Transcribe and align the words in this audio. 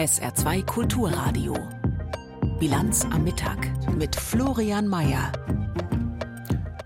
SR2 0.00 0.64
Kulturradio. 0.64 1.54
Bilanz 2.58 3.04
am 3.10 3.22
Mittag 3.22 3.70
mit 3.98 4.16
Florian 4.16 4.88
Mayer. 4.88 5.30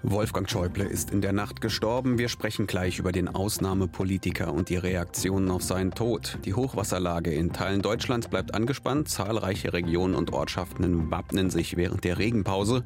Wolfgang 0.02 0.50
Schäuble 0.50 0.82
ist 0.82 1.12
in 1.12 1.20
der 1.20 1.32
Nacht 1.32 1.60
gestorben. 1.60 2.18
Wir 2.18 2.28
sprechen 2.28 2.66
gleich 2.66 2.98
über 2.98 3.12
den 3.12 3.28
Ausnahmepolitiker 3.28 4.52
und 4.52 4.68
die 4.68 4.78
Reaktionen 4.78 5.52
auf 5.52 5.62
seinen 5.62 5.92
Tod. 5.92 6.38
Die 6.44 6.54
Hochwasserlage 6.54 7.32
in 7.32 7.52
Teilen 7.52 7.82
Deutschlands 7.82 8.26
bleibt 8.26 8.52
angespannt. 8.52 9.08
Zahlreiche 9.08 9.72
Regionen 9.72 10.16
und 10.16 10.32
Ortschaften 10.32 11.08
wappnen 11.12 11.50
sich 11.50 11.76
während 11.76 12.02
der 12.02 12.18
Regenpause. 12.18 12.82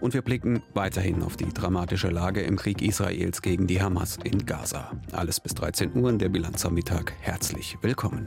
Und 0.00 0.12
wir 0.12 0.22
blicken 0.22 0.60
weiterhin 0.74 1.22
auf 1.22 1.36
die 1.36 1.54
dramatische 1.54 2.08
Lage 2.08 2.40
im 2.40 2.56
Krieg 2.56 2.82
Israels 2.82 3.42
gegen 3.42 3.68
die 3.68 3.80
Hamas 3.80 4.18
in 4.24 4.44
Gaza. 4.44 4.90
Alles 5.12 5.38
bis 5.38 5.54
13 5.54 5.94
Uhr 5.94 6.10
in 6.10 6.18
der 6.18 6.30
Bilanz 6.30 6.66
am 6.66 6.74
Mittag. 6.74 7.12
Herzlich 7.20 7.78
willkommen. 7.80 8.26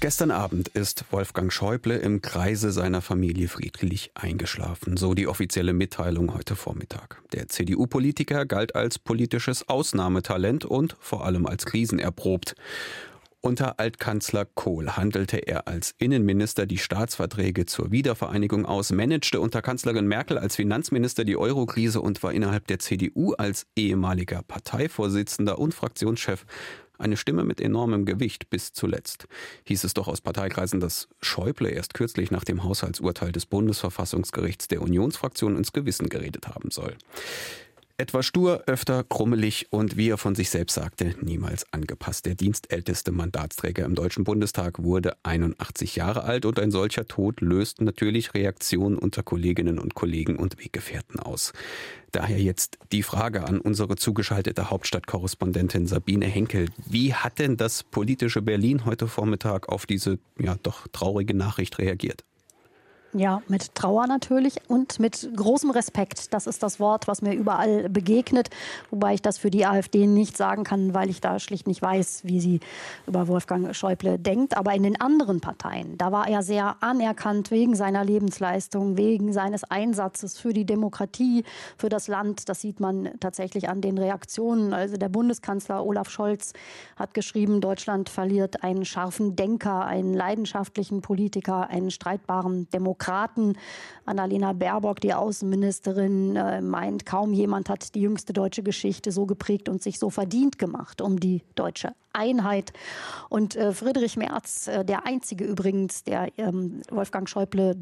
Gestern 0.00 0.30
Abend 0.30 0.68
ist 0.68 1.06
Wolfgang 1.10 1.52
Schäuble 1.52 1.96
im 1.96 2.22
Kreise 2.22 2.70
seiner 2.70 3.02
Familie 3.02 3.48
friedlich 3.48 4.12
eingeschlafen, 4.14 4.96
so 4.96 5.12
die 5.12 5.26
offizielle 5.26 5.72
Mitteilung 5.72 6.34
heute 6.34 6.54
Vormittag. 6.54 7.20
Der 7.32 7.48
CDU-Politiker 7.48 8.46
galt 8.46 8.76
als 8.76 9.00
politisches 9.00 9.68
Ausnahmetalent 9.68 10.64
und 10.64 10.96
vor 11.00 11.24
allem 11.24 11.46
als 11.46 11.66
krisenerprobt. 11.66 12.54
Unter 13.40 13.80
Altkanzler 13.80 14.44
Kohl 14.44 14.96
handelte 14.96 15.38
er 15.38 15.66
als 15.66 15.96
Innenminister 15.98 16.66
die 16.66 16.78
Staatsverträge 16.78 17.66
zur 17.66 17.90
Wiedervereinigung 17.90 18.66
aus, 18.66 18.92
managte 18.92 19.40
unter 19.40 19.62
Kanzlerin 19.62 20.06
Merkel 20.06 20.38
als 20.38 20.54
Finanzminister 20.54 21.24
die 21.24 21.36
Eurokrise 21.36 22.00
und 22.00 22.22
war 22.22 22.32
innerhalb 22.32 22.68
der 22.68 22.78
CDU 22.78 23.32
als 23.34 23.66
ehemaliger 23.74 24.42
Parteivorsitzender 24.42 25.58
und 25.58 25.74
Fraktionschef 25.74 26.46
eine 26.98 27.16
Stimme 27.16 27.44
mit 27.44 27.60
enormem 27.60 28.04
Gewicht 28.04 28.50
bis 28.50 28.72
zuletzt. 28.72 29.26
Hieß 29.64 29.84
es 29.84 29.94
doch 29.94 30.08
aus 30.08 30.20
Parteikreisen, 30.20 30.80
dass 30.80 31.08
Schäuble 31.22 31.70
erst 31.70 31.94
kürzlich 31.94 32.30
nach 32.30 32.44
dem 32.44 32.64
Haushaltsurteil 32.64 33.32
des 33.32 33.46
Bundesverfassungsgerichts 33.46 34.68
der 34.68 34.82
Unionsfraktion 34.82 35.56
ins 35.56 35.72
Gewissen 35.72 36.08
geredet 36.08 36.48
haben 36.48 36.70
soll. 36.70 36.96
Etwas 38.00 38.26
stur, 38.26 38.62
öfter 38.68 39.02
krummelig 39.02 39.66
und 39.70 39.96
wie 39.96 40.10
er 40.10 40.18
von 40.18 40.36
sich 40.36 40.50
selbst 40.50 40.74
sagte, 40.74 41.16
niemals 41.20 41.66
angepasst. 41.72 42.26
Der 42.26 42.36
dienstälteste 42.36 43.10
Mandatsträger 43.10 43.84
im 43.84 43.96
Deutschen 43.96 44.22
Bundestag 44.22 44.80
wurde 44.80 45.16
81 45.24 45.96
Jahre 45.96 46.22
alt 46.22 46.44
und 46.44 46.60
ein 46.60 46.70
solcher 46.70 47.08
Tod 47.08 47.40
löst 47.40 47.80
natürlich 47.80 48.34
Reaktionen 48.34 48.96
unter 48.96 49.24
Kolleginnen 49.24 49.80
und 49.80 49.96
Kollegen 49.96 50.36
und 50.36 50.64
Weggefährten 50.64 51.18
aus. 51.18 51.52
Daher 52.12 52.40
jetzt 52.40 52.78
die 52.92 53.02
Frage 53.02 53.42
an 53.42 53.60
unsere 53.60 53.96
zugeschaltete 53.96 54.70
Hauptstadtkorrespondentin 54.70 55.88
Sabine 55.88 56.26
Henkel. 56.26 56.68
Wie 56.86 57.14
hat 57.14 57.40
denn 57.40 57.56
das 57.56 57.82
politische 57.82 58.42
Berlin 58.42 58.84
heute 58.84 59.08
Vormittag 59.08 59.68
auf 59.68 59.86
diese 59.86 60.20
ja 60.38 60.54
doch 60.62 60.86
traurige 60.92 61.34
Nachricht 61.34 61.78
reagiert? 61.78 62.24
Ja, 63.14 63.40
mit 63.48 63.74
Trauer 63.74 64.06
natürlich 64.06 64.56
und 64.68 65.00
mit 65.00 65.30
großem 65.34 65.70
Respekt. 65.70 66.34
Das 66.34 66.46
ist 66.46 66.62
das 66.62 66.78
Wort, 66.78 67.08
was 67.08 67.22
mir 67.22 67.32
überall 67.32 67.88
begegnet, 67.88 68.50
wobei 68.90 69.14
ich 69.14 69.22
das 69.22 69.38
für 69.38 69.48
die 69.48 69.64
AfD 69.64 70.06
nicht 70.06 70.36
sagen 70.36 70.62
kann, 70.62 70.92
weil 70.92 71.08
ich 71.08 71.22
da 71.22 71.38
schlicht 71.38 71.66
nicht 71.66 71.80
weiß, 71.80 72.20
wie 72.24 72.38
sie 72.38 72.60
über 73.06 73.26
Wolfgang 73.26 73.74
Schäuble 73.74 74.18
denkt. 74.18 74.58
Aber 74.58 74.74
in 74.74 74.82
den 74.82 75.00
anderen 75.00 75.40
Parteien, 75.40 75.96
da 75.96 76.12
war 76.12 76.28
er 76.28 76.42
sehr 76.42 76.76
anerkannt 76.80 77.50
wegen 77.50 77.74
seiner 77.74 78.04
Lebensleistung, 78.04 78.98
wegen 78.98 79.32
seines 79.32 79.64
Einsatzes 79.64 80.38
für 80.38 80.52
die 80.52 80.66
Demokratie, 80.66 81.44
für 81.78 81.88
das 81.88 82.08
Land. 82.08 82.50
Das 82.50 82.60
sieht 82.60 82.78
man 82.78 83.08
tatsächlich 83.20 83.70
an 83.70 83.80
den 83.80 83.96
Reaktionen. 83.96 84.74
Also 84.74 84.98
der 84.98 85.08
Bundeskanzler 85.08 85.82
Olaf 85.82 86.10
Scholz 86.10 86.52
hat 86.96 87.14
geschrieben, 87.14 87.62
Deutschland 87.62 88.10
verliert 88.10 88.62
einen 88.62 88.84
scharfen 88.84 89.34
Denker, 89.34 89.86
einen 89.86 90.12
leidenschaftlichen 90.12 91.00
Politiker, 91.00 91.70
einen 91.70 91.90
streitbaren 91.90 92.68
Demokraten. 92.70 92.98
Demokraten. 93.08 93.56
Annalena 94.04 94.52
Baerbock, 94.52 95.00
die 95.00 95.14
Außenministerin, 95.14 96.36
äh, 96.36 96.60
meint, 96.60 97.06
kaum 97.06 97.32
jemand 97.32 97.68
hat 97.68 97.94
die 97.94 98.00
jüngste 98.00 98.32
deutsche 98.32 98.62
Geschichte 98.62 99.12
so 99.12 99.26
geprägt 99.26 99.68
und 99.68 99.82
sich 99.82 99.98
so 99.98 100.10
verdient 100.10 100.58
gemacht 100.58 101.00
um 101.00 101.18
die 101.18 101.42
deutsche 101.54 101.92
Einheit. 102.18 102.72
Und 103.28 103.56
äh, 103.56 103.72
Friedrich 103.72 104.16
Merz, 104.16 104.66
äh, 104.66 104.84
der 104.84 105.06
einzige 105.06 105.44
übrigens, 105.44 106.04
der 106.04 106.28
ähm, 106.36 106.82
Wolfgang 106.90 107.28
Schäuble 107.28 107.74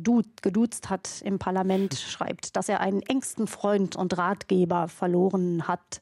geduzt 0.43 0.91
hat 0.91 1.23
im 1.25 1.39
Parlament, 1.39 1.95
schreibt, 2.09 2.55
dass 2.55 2.69
er 2.69 2.81
einen 2.81 3.03
engsten 3.03 3.47
Freund 3.47 3.97
und 3.97 4.17
Ratgeber 4.17 4.89
verloren 4.89 5.67
hat. 5.67 6.01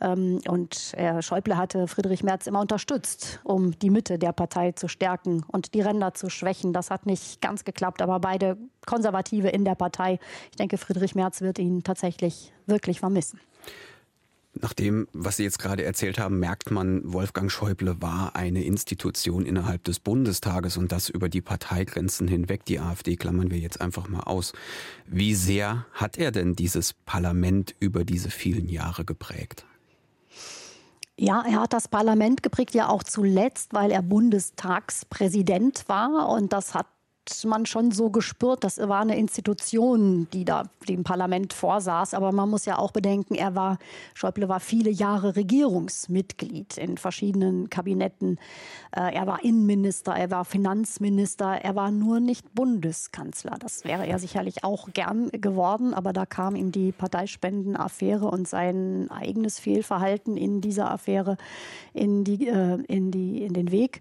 Ähm, 0.00 0.40
und 0.48 0.92
Herr 0.96 1.22
Schäuble 1.22 1.56
hatte 1.56 1.88
Friedrich 1.88 2.22
Merz 2.22 2.46
immer 2.46 2.60
unterstützt, 2.60 3.40
um 3.44 3.78
die 3.78 3.90
Mitte 3.90 4.18
der 4.18 4.32
Partei 4.32 4.72
zu 4.72 4.88
stärken 4.88 5.44
und 5.48 5.74
die 5.74 5.80
Ränder 5.80 6.14
zu 6.14 6.30
schwächen. 6.30 6.72
Das 6.72 6.90
hat 6.90 7.06
nicht 7.06 7.40
ganz 7.40 7.64
geklappt, 7.64 8.02
aber 8.02 8.20
beide 8.20 8.56
Konservative 8.86 9.48
in 9.48 9.64
der 9.64 9.74
Partei. 9.74 10.18
Ich 10.50 10.56
denke, 10.56 10.78
Friedrich 10.78 11.14
Merz 11.14 11.40
wird 11.40 11.58
ihn 11.58 11.82
tatsächlich 11.82 12.52
wirklich 12.66 13.00
vermissen. 13.00 13.40
Nach 14.52 14.72
dem, 14.72 15.06
was 15.12 15.36
Sie 15.36 15.44
jetzt 15.44 15.60
gerade 15.60 15.84
erzählt 15.84 16.18
haben, 16.18 16.40
merkt 16.40 16.70
man, 16.72 17.00
Wolfgang 17.12 17.50
Schäuble 17.50 18.02
war 18.02 18.34
eine 18.34 18.64
Institution 18.64 19.46
innerhalb 19.46 19.84
des 19.84 20.00
Bundestages 20.00 20.76
und 20.76 20.90
das 20.90 21.08
über 21.08 21.28
die 21.28 21.40
Parteigrenzen 21.40 22.26
hinweg. 22.26 22.64
Die 22.64 22.80
AfD 22.80 23.16
klammern 23.16 23.50
wir 23.50 23.58
jetzt 23.58 23.80
einfach 23.80 24.08
mal 24.08 24.22
aus. 24.22 24.52
Wie 25.06 25.34
sehr 25.34 25.86
hat 25.92 26.18
er 26.18 26.32
denn 26.32 26.56
dieses 26.56 26.94
Parlament 26.94 27.76
über 27.78 28.04
diese 28.04 28.30
vielen 28.30 28.68
Jahre 28.68 29.04
geprägt? 29.04 29.64
Ja, 31.16 31.44
er 31.46 31.60
hat 31.60 31.72
das 31.72 31.86
Parlament 31.86 32.42
geprägt, 32.42 32.74
ja 32.74 32.88
auch 32.88 33.04
zuletzt, 33.04 33.72
weil 33.72 33.90
er 33.90 34.02
Bundestagspräsident 34.02 35.84
war. 35.86 36.28
Und 36.28 36.52
das 36.52 36.74
hat 36.74 36.86
man 37.44 37.66
schon 37.66 37.90
so 37.90 38.10
gespürt, 38.10 38.64
das 38.64 38.78
war 38.78 39.00
eine 39.00 39.16
Institution, 39.16 40.28
die 40.32 40.44
da 40.44 40.64
dem 40.88 41.04
Parlament 41.04 41.52
vorsaß. 41.52 42.14
Aber 42.14 42.32
man 42.32 42.48
muss 42.48 42.64
ja 42.64 42.78
auch 42.78 42.92
bedenken, 42.92 43.34
er 43.34 43.54
war, 43.54 43.78
Schäuble 44.14 44.48
war 44.48 44.60
viele 44.60 44.90
Jahre 44.90 45.36
Regierungsmitglied 45.36 46.78
in 46.78 46.98
verschiedenen 46.98 47.70
Kabinetten. 47.70 48.38
Äh, 48.94 49.14
er 49.14 49.26
war 49.26 49.42
Innenminister, 49.44 50.14
er 50.14 50.30
war 50.30 50.44
Finanzminister, 50.44 51.62
er 51.62 51.76
war 51.76 51.90
nur 51.90 52.20
nicht 52.20 52.54
Bundeskanzler. 52.54 53.56
Das 53.58 53.84
wäre 53.84 54.06
er 54.06 54.18
sicherlich 54.18 54.64
auch 54.64 54.92
gern 54.92 55.30
geworden, 55.30 55.94
aber 55.94 56.12
da 56.12 56.26
kam 56.26 56.56
ihm 56.56 56.72
die 56.72 56.92
Parteispendenaffäre 56.92 58.26
und 58.26 58.48
sein 58.48 59.10
eigenes 59.10 59.58
Fehlverhalten 59.58 60.36
in 60.36 60.60
dieser 60.60 60.90
Affäre 60.90 61.36
in, 61.92 62.24
die, 62.24 62.48
äh, 62.48 62.82
in, 62.88 63.10
die, 63.10 63.42
in 63.42 63.52
den 63.52 63.70
Weg. 63.70 64.00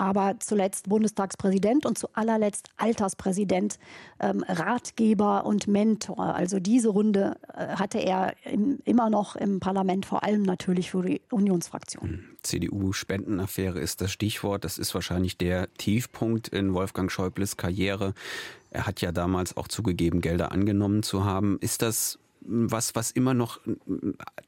Aber 0.00 0.36
zuletzt 0.38 0.88
Bundestagspräsident 0.88 1.84
und 1.84 1.98
zu 1.98 2.08
allerletzt 2.14 2.70
Alterspräsident, 2.78 3.78
ähm, 4.18 4.42
Ratgeber 4.48 5.44
und 5.44 5.68
Mentor. 5.68 6.34
Also 6.34 6.58
diese 6.58 6.88
Runde 6.88 7.36
äh, 7.52 7.76
hatte 7.76 7.98
er 7.98 8.32
im, 8.50 8.78
immer 8.86 9.10
noch 9.10 9.36
im 9.36 9.60
Parlament, 9.60 10.06
vor 10.06 10.24
allem 10.24 10.40
natürlich 10.40 10.92
für 10.92 11.02
die 11.02 11.20
Unionsfraktion. 11.30 12.08
Hm. 12.08 12.24
CDU-Spendenaffäre 12.42 13.78
ist 13.78 14.00
das 14.00 14.10
Stichwort. 14.10 14.64
Das 14.64 14.78
ist 14.78 14.94
wahrscheinlich 14.94 15.36
der 15.36 15.68
Tiefpunkt 15.74 16.48
in 16.48 16.72
Wolfgang 16.72 17.12
Schäubles 17.12 17.58
Karriere. 17.58 18.14
Er 18.70 18.86
hat 18.86 19.02
ja 19.02 19.12
damals 19.12 19.54
auch 19.58 19.68
zugegeben, 19.68 20.22
Gelder 20.22 20.50
angenommen 20.50 21.02
zu 21.02 21.26
haben. 21.26 21.58
Ist 21.60 21.82
das 21.82 22.18
was, 22.40 22.94
was 22.94 23.10
immer 23.10 23.34
noch 23.34 23.60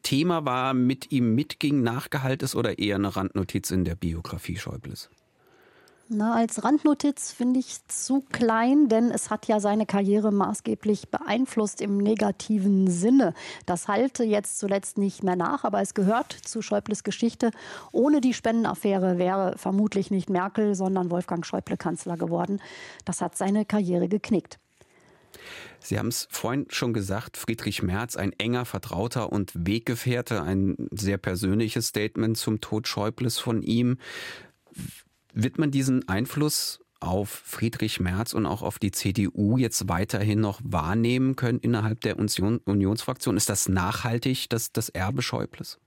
Thema 0.02 0.46
war, 0.46 0.72
mit 0.72 1.12
ihm 1.12 1.34
mitging, 1.34 1.82
nachgehalten 1.82 2.46
ist 2.46 2.54
oder 2.54 2.78
eher 2.78 2.96
eine 2.96 3.14
Randnotiz 3.14 3.70
in 3.70 3.84
der 3.84 3.96
Biografie 3.96 4.56
Schäubles? 4.56 5.10
Na, 6.14 6.34
als 6.34 6.62
Randnotiz 6.62 7.32
finde 7.32 7.58
ich 7.60 7.86
zu 7.88 8.20
klein, 8.20 8.88
denn 8.88 9.10
es 9.10 9.30
hat 9.30 9.46
ja 9.46 9.60
seine 9.60 9.86
Karriere 9.86 10.30
maßgeblich 10.30 11.08
beeinflusst 11.08 11.80
im 11.80 11.96
negativen 11.96 12.90
Sinne. 12.90 13.32
Das 13.64 13.88
halte 13.88 14.22
jetzt 14.22 14.58
zuletzt 14.58 14.98
nicht 14.98 15.22
mehr 15.22 15.36
nach, 15.36 15.64
aber 15.64 15.80
es 15.80 15.94
gehört 15.94 16.32
zu 16.32 16.60
Schäubles 16.60 17.02
Geschichte. 17.02 17.50
Ohne 17.92 18.20
die 18.20 18.34
Spendenaffäre 18.34 19.16
wäre 19.16 19.54
vermutlich 19.56 20.10
nicht 20.10 20.28
Merkel, 20.28 20.74
sondern 20.74 21.10
Wolfgang 21.10 21.46
Schäuble 21.46 21.78
Kanzler 21.78 22.18
geworden. 22.18 22.60
Das 23.06 23.22
hat 23.22 23.34
seine 23.34 23.64
Karriere 23.64 24.08
geknickt. 24.08 24.58
Sie 25.80 25.98
haben 25.98 26.08
es 26.08 26.28
vorhin 26.30 26.66
schon 26.68 26.92
gesagt, 26.92 27.38
Friedrich 27.38 27.82
Merz, 27.82 28.16
ein 28.16 28.34
enger 28.38 28.66
Vertrauter 28.66 29.32
und 29.32 29.52
Weggefährte, 29.54 30.42
ein 30.42 30.76
sehr 30.90 31.16
persönliches 31.16 31.86
Statement 31.86 32.36
zum 32.36 32.60
Tod 32.60 32.86
Schäubles 32.86 33.38
von 33.38 33.62
ihm. 33.62 33.96
Wird 35.32 35.58
man 35.58 35.70
diesen 35.70 36.08
Einfluss 36.08 36.80
auf 37.00 37.28
Friedrich 37.28 38.00
Merz 38.00 38.32
und 38.32 38.46
auch 38.46 38.62
auf 38.62 38.78
die 38.78 38.92
CDU 38.92 39.56
jetzt 39.58 39.88
weiterhin 39.88 40.40
noch 40.40 40.60
wahrnehmen 40.62 41.36
können 41.36 41.58
innerhalb 41.58 42.00
der 42.02 42.18
Union, 42.18 42.58
Unionsfraktion? 42.64 43.36
Ist 43.36 43.48
das 43.48 43.68
nachhaltig, 43.68 44.48
das, 44.50 44.72
das 44.72 44.88
Erbe 44.88 45.22
Schäubles? 45.22 45.78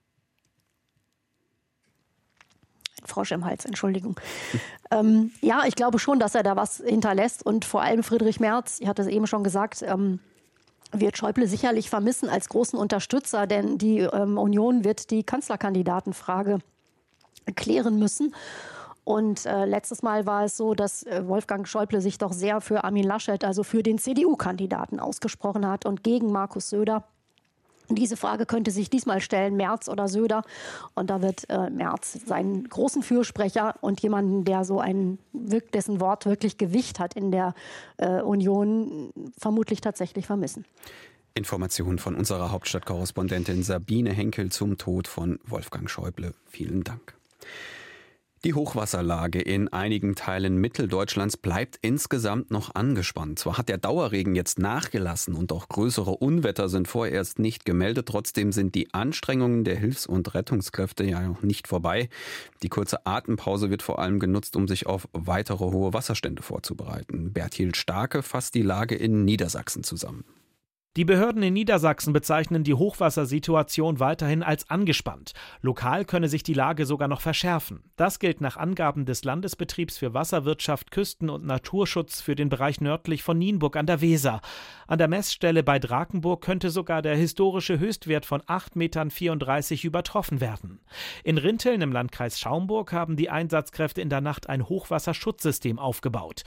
Frosch 3.06 3.32
im 3.32 3.46
Hals, 3.46 3.66
Entschuldigung. 3.66 4.20
ähm, 4.92 5.32
ja, 5.42 5.64
ich 5.68 5.76
glaube 5.76 6.00
schon, 6.00 6.20
dass 6.20 6.36
er 6.36 6.44
da 6.44 6.56
was 6.56 6.78
hinterlässt 6.78 7.46
und 7.46 7.66
vor 7.66 7.82
allem 7.82 8.04
Friedrich 8.04 8.40
Merz, 8.40 8.80
ich 8.80 8.88
hatte 8.88 9.04
es 9.04 9.08
eben 9.08 9.28
schon 9.28 9.44
gesagt, 9.44 9.84
ähm, 9.84 10.20
wird 10.92 11.18
Schäuble 11.18 11.48
sicherlich 11.48 11.90
vermissen 11.90 12.30
als 12.30 12.50
großen 12.50 12.78
Unterstützer, 12.78 13.48
denn 13.48 13.78
die 13.78 14.00
ähm, 14.00 14.38
Union 14.38 14.84
wird 14.84 15.12
die 15.12 15.24
Kanzlerkandidatenfrage 15.24 16.60
klären 17.56 18.00
müssen. 18.00 18.34
Und 19.06 19.46
äh, 19.46 19.66
letztes 19.66 20.02
Mal 20.02 20.26
war 20.26 20.44
es 20.44 20.58
so, 20.58 20.74
dass 20.74 21.04
äh, 21.04 21.28
Wolfgang 21.28 21.68
Schäuble 21.68 22.02
sich 22.02 22.18
doch 22.18 22.34
sehr 22.34 22.60
für 22.60 22.84
Armin 22.84 23.04
Laschet, 23.04 23.46
also 23.46 23.64
für 23.64 23.84
den 23.84 24.00
CDU-Kandidaten 24.00 25.00
ausgesprochen 25.00 25.68
hat 25.68 25.86
und 25.86 26.04
gegen 26.04 26.32
Markus 26.32 26.70
Söder. 26.70 27.04
Diese 27.88 28.18
Frage 28.18 28.48
könnte 28.48 28.72
sich 28.72 28.90
diesmal 28.90 29.22
stellen, 29.22 29.56
Merz 29.56 29.90
oder 29.90 30.08
Söder. 30.08 30.42
Und 30.96 31.12
da 31.12 31.22
wird 31.22 31.48
äh, 31.50 31.70
Merz 31.70 32.20
seinen 32.26 32.68
großen 32.68 33.04
Fürsprecher 33.04 33.76
und 33.82 34.02
jemanden, 34.02 34.44
der 34.44 34.66
so 34.66 34.80
ein, 34.80 35.20
dessen 35.34 36.00
Wort 36.00 36.26
wirklich 36.26 36.58
Gewicht 36.58 37.00
hat 37.00 37.14
in 37.14 37.32
der 37.32 37.54
äh, 37.98 38.22
Union, 38.22 39.14
vermutlich 39.38 39.82
tatsächlich 39.82 40.26
vermissen. 40.26 40.66
Informationen 41.36 42.00
von 42.00 42.16
unserer 42.16 42.52
Hauptstadtkorrespondentin 42.52 43.62
Sabine 43.62 44.14
Henkel 44.14 44.52
zum 44.52 44.80
Tod 44.80 45.08
von 45.08 45.40
Wolfgang 45.46 45.90
Schäuble. 45.90 46.34
Vielen 46.48 46.84
Dank. 46.84 47.14
Die 48.46 48.54
Hochwasserlage 48.54 49.42
in 49.42 49.70
einigen 49.70 50.14
Teilen 50.14 50.58
Mitteldeutschlands 50.58 51.36
bleibt 51.36 51.80
insgesamt 51.82 52.52
noch 52.52 52.76
angespannt. 52.76 53.40
Zwar 53.40 53.58
hat 53.58 53.70
der 53.70 53.80
Dauerregen 53.80 54.36
jetzt 54.36 54.60
nachgelassen 54.60 55.34
und 55.34 55.52
auch 55.52 55.68
größere 55.68 56.12
Unwetter 56.12 56.70
sind 56.70 56.88
vorerst 56.88 57.40
nicht 57.40 57.66
gemeldet, 57.66 58.08
trotzdem 58.08 58.52
sind 58.52 58.76
die 58.76 58.94
Anstrengungen 58.94 59.64
der 59.64 59.78
Hilfs- 59.78 60.06
und 60.06 60.36
Rettungskräfte 60.36 61.04
ja 61.06 61.22
noch 61.22 61.42
nicht 61.42 61.68
vorbei. 61.68 62.08
Die 62.62 62.70
kurze 62.70 63.08
Atempause 63.08 63.72
wird 63.72 63.82
vor 63.82 63.98
allem 63.98 64.20
genutzt, 64.20 64.56
um 64.56 64.68
sich 64.68 64.86
auf 64.86 65.10
weitere 65.12 65.66
hohe 65.66 65.94
Wasserstände 65.94 66.44
vorzubereiten. 66.44 67.34
Berthild 67.34 67.76
Starke 67.76 68.22
fasst 68.22 68.54
die 68.54 68.62
Lage 68.62 68.94
in 68.94 69.26
Niedersachsen 69.26 69.84
zusammen. 69.84 70.24
Die 70.98 71.04
Behörden 71.04 71.44
in 71.44 71.54
Niedersachsen 71.54 72.14
bezeichnen 72.14 72.64
die 72.64 72.74
Hochwassersituation 72.74 74.00
weiterhin 74.00 74.44
als 74.44 74.70
angespannt. 74.70 75.34
Lokal 75.62 76.06
könne 76.06 76.30
sich 76.30 76.42
die 76.42 76.54
Lage 76.54 76.86
sogar 76.86 77.10
noch 77.10 77.20
verschärfen. 77.20 77.84
Das 77.98 78.18
gilt 78.18 78.40
nach 78.40 78.56
Angaben 78.56 79.06
des 79.06 79.26
Landesbetriebs 79.26 79.98
für 79.98 80.14
Wasserwirtschaft, 80.14 80.92
Küsten- 80.92 81.30
und 81.30 81.46
Naturschutz 81.46 82.22
für 82.22 82.36
den 82.36 82.48
Bereich 82.48 82.80
nördlich 82.80 83.24
von 83.24 83.38
Nienburg 83.38 83.76
an 83.76 83.88
der 83.88 84.00
Weser. 84.00 84.40
An 84.88 84.98
der 84.98 85.10
Messstelle 85.10 85.64
bei 85.64 85.80
Drakenburg 85.80 86.42
könnte 86.42 86.70
sogar 86.70 87.02
der 87.02 87.18
historische 87.18 87.78
Höchstwert 87.78 88.26
von 88.26 88.40
8,34 88.44 88.76
Metern 88.78 89.10
übertroffen 89.84 90.40
werden. 90.40 90.80
In 91.26 91.38
Rinteln 91.38 91.82
im 91.82 91.92
Landkreis 91.92 92.40
Schaumburg 92.40 92.94
haben 92.94 93.18
die 93.18 93.30
Einsatzkräfte 93.30 94.00
in 94.00 94.10
der 94.10 94.22
Nacht 94.22 94.48
ein 94.48 94.70
Hochwasserschutzsystem 94.70 95.78
aufgebaut. 95.78 96.44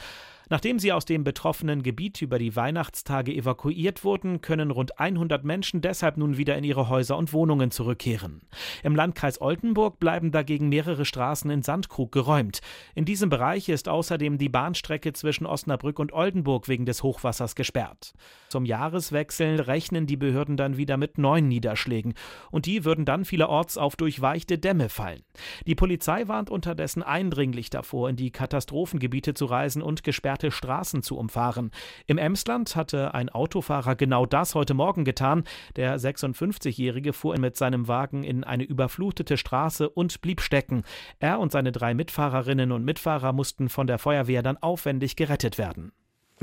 Nachdem 0.51 0.79
sie 0.79 0.93
aus 0.93 1.05
dem 1.05 1.25
betroffenen 1.25 1.83
Gebiet 1.83 2.23
über 2.23 2.39
die 2.39 2.57
Weihnachtstage 2.57 3.33
evakuiert 3.35 4.05
wurden, 4.05 4.41
können 4.41 4.71
rund 4.71 4.99
100 4.99 5.45
Menschen 5.45 5.81
deshalb 5.81 6.17
nun 6.17 6.37
wieder 6.37 6.57
in 6.57 6.65
ihre 6.65 6.89
Häuser 6.89 7.17
und 7.17 7.33
Wohnungen 7.33 7.71
zurückkehren. 7.71 8.41
Im 8.83 8.97
Landkreis 8.97 9.41
Oldenburg 9.41 10.01
bleiben 10.01 10.31
dagegen 10.31 10.69
mehrere 10.69 11.05
Straßen 11.05 11.51
in 11.51 11.63
Sandkrug 11.63 12.13
geräumt. 12.13 12.61
In 12.95 13.05
diesem 13.05 13.29
Bereich 13.29 13.69
ist 13.69 13.89
außerdem 13.89 14.39
die 14.39 14.49
Bahnstrecke 14.49 15.13
zwischen 15.13 15.47
Osnabrück 15.47 15.99
und 15.99 16.13
Oldenburg 16.13 16.69
wegen 16.69 16.87
des 16.87 17.03
Hochwassers 17.03 17.55
gesperrt. 17.55 18.15
Zum 18.49 18.65
Jahreswechsel 18.65 19.61
rechnen 19.61 20.07
die 20.07 20.17
Behörden 20.17 20.57
dann 20.57 20.77
wieder 20.79 20.97
mit 20.97 21.19
neuen 21.19 21.49
Niederschlägen 21.49 22.15
und 22.51 22.65
die 22.67 22.85
würden 22.85 23.05
dann 23.05 23.25
vielerorts 23.25 23.77
auf 23.77 23.97
durchweichte 23.97 24.59
Dämme 24.59 24.89
fallen. 24.89 25.23
Die 25.67 25.75
Polizei 25.75 26.29
warnt 26.29 26.49
unterdessen 26.49 27.03
eindringlich 27.03 27.69
davor, 27.69 28.09
in 28.09 28.17
die 28.17 28.31
Katastrophengebiete 28.31 29.35
zu 29.35 29.45
reisen 29.45 29.83
und 29.83 30.03
gesperrt 30.03 30.38
gesperrte 30.39 30.51
Straßen 30.51 31.03
zu 31.03 31.17
umfahren. 31.17 31.71
Im 32.07 32.19
Emsland 32.19 32.77
hatte 32.77 33.15
ein 33.15 33.29
Autofahrer 33.29 33.97
genau 33.97 34.27
das 34.27 34.55
heute 34.55 34.75
Morgen 34.75 35.05
getan. 35.05 35.45
Der 35.77 35.99
56-Jährige 35.99 37.13
fuhr 37.13 37.39
mit 37.39 37.57
seinem 37.57 37.89
Wagen 37.89 38.23
in 38.23 38.45
eine 38.45 38.65
überflutete 38.65 39.37
Straße 39.37 39.89
und 39.89 40.21
blieb 40.21 40.41
stecken. 40.41 40.83
Er 41.19 41.41
und 41.41 41.53
seine 41.53 41.73
drei 41.73 41.95
Mitfahrerinnen 41.95 42.73
und 42.73 42.85
Mitfahrer 42.85 43.33
mussten 43.33 43.69
von 43.69 43.87
der 43.87 43.99
Feuerwehr 43.99 44.43
dann 44.43 44.57
aufwendig 44.59 45.17
gerettet 45.17 45.59
werden. 45.59 45.93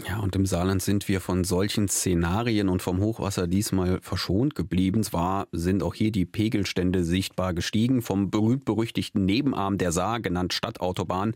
Ja, 0.04 0.20
und 0.20 0.36
im 0.36 0.46
Saarland 0.46 0.82
sind 0.82 1.08
wir 1.08 1.22
von 1.22 1.46
solchen 1.46 1.88
Szenarien 1.88 2.68
und 2.68 2.82
vom 2.82 3.00
Hochwasser 3.00 3.48
diesmal 3.48 4.00
verschont 4.02 4.54
geblieben. 4.54 5.04
Zwar 5.04 5.48
sind 5.54 5.82
auch 5.82 5.94
hier 5.94 6.12
die 6.12 6.26
Pegelstände 6.26 7.04
sichtbar 7.04 7.54
gestiegen. 7.54 8.02
Vom 8.02 8.30
berühmt-berüchtigten 8.30 9.24
Nebenarm 9.24 9.78
der 9.78 9.94
Saar, 9.94 10.20
genannt 10.20 10.54
Stadtautobahn, 10.54 11.34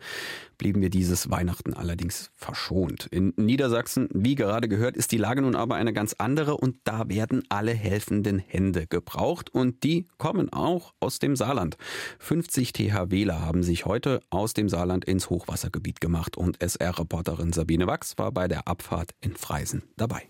blieben 0.57 0.81
wir 0.81 0.89
dieses 0.89 1.31
Weihnachten 1.31 1.73
allerdings 1.73 2.31
verschont. 2.35 3.07
In 3.07 3.33
Niedersachsen, 3.37 4.09
wie 4.13 4.35
gerade 4.35 4.67
gehört, 4.67 4.97
ist 4.97 5.13
die 5.13 5.17
Lage 5.17 5.41
nun 5.41 5.55
aber 5.55 5.75
eine 5.75 5.93
ganz 5.93 6.15
andere 6.17 6.57
und 6.57 6.75
da 6.83 7.07
werden 7.07 7.43
alle 7.47 7.73
helfenden 7.73 8.39
Hände 8.39 8.85
gebraucht 8.85 9.49
und 9.49 9.83
die 9.83 10.05
kommen 10.17 10.51
auch 10.51 10.93
aus 10.99 11.19
dem 11.19 11.37
Saarland. 11.37 11.77
50 12.19 12.73
THWler 12.73 13.41
haben 13.41 13.63
sich 13.63 13.85
heute 13.85 14.19
aus 14.29 14.53
dem 14.53 14.67
Saarland 14.67 15.05
ins 15.05 15.29
Hochwassergebiet 15.29 16.01
gemacht 16.01 16.35
und 16.35 16.61
SR-Reporterin 16.61 17.53
Sabine 17.53 17.87
Wachs 17.87 18.17
war 18.17 18.33
bei 18.33 18.48
der 18.49 18.67
Abfahrt 18.67 19.11
in 19.21 19.35
Freisen 19.35 19.83
dabei. 19.95 20.27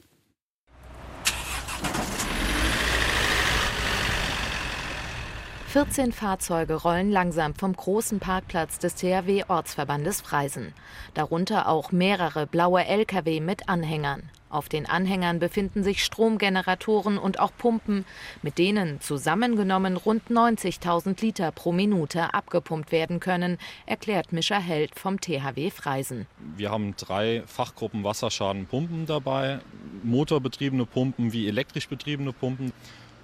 14 5.70 6.12
Fahrzeuge 6.14 6.74
rollen 6.74 7.12
langsam 7.12 7.54
vom 7.54 7.74
großen 7.74 8.20
Parkplatz 8.20 8.80
des 8.80 8.96
THW 8.96 9.44
Ortsverbandes 9.50 10.20
Freisen. 10.20 10.74
Darunter 11.14 11.68
auch 11.68 11.92
mehrere 11.92 12.48
blaue 12.48 12.86
Lkw 12.86 13.40
mit 13.40 13.70
Anhängern. 13.70 14.32
Auf 14.50 14.68
den 14.68 14.88
Anhängern 14.88 15.38
befinden 15.38 15.84
sich 15.84 16.04
Stromgeneratoren 16.04 17.20
und 17.20 17.40
auch 17.40 17.52
Pumpen, 17.56 18.04
mit 18.42 18.58
denen 18.58 19.00
zusammengenommen 19.00 19.96
rund 19.96 20.24
90.000 20.32 21.22
Liter 21.22 21.52
pro 21.52 21.72
Minute 21.72 22.34
abgepumpt 22.34 22.92
werden 22.92 23.20
können, 23.20 23.60
erklärt 23.86 24.34
Mischa 24.34 24.58
Held 24.58 24.98
vom 24.98 25.22
THW 25.22 25.70
Freisen. 25.70 26.26
Wir 26.58 26.72
haben 26.72 26.96
drei 26.98 27.44
Fachgruppen 27.46 28.04
Wasserschadenpumpen 28.04 29.06
dabei, 29.06 29.60
motorbetriebene 30.02 30.88
Pumpen 30.88 31.32
wie 31.32 31.48
elektrisch 31.48 31.88
betriebene 31.88 32.34
Pumpen. 32.34 32.74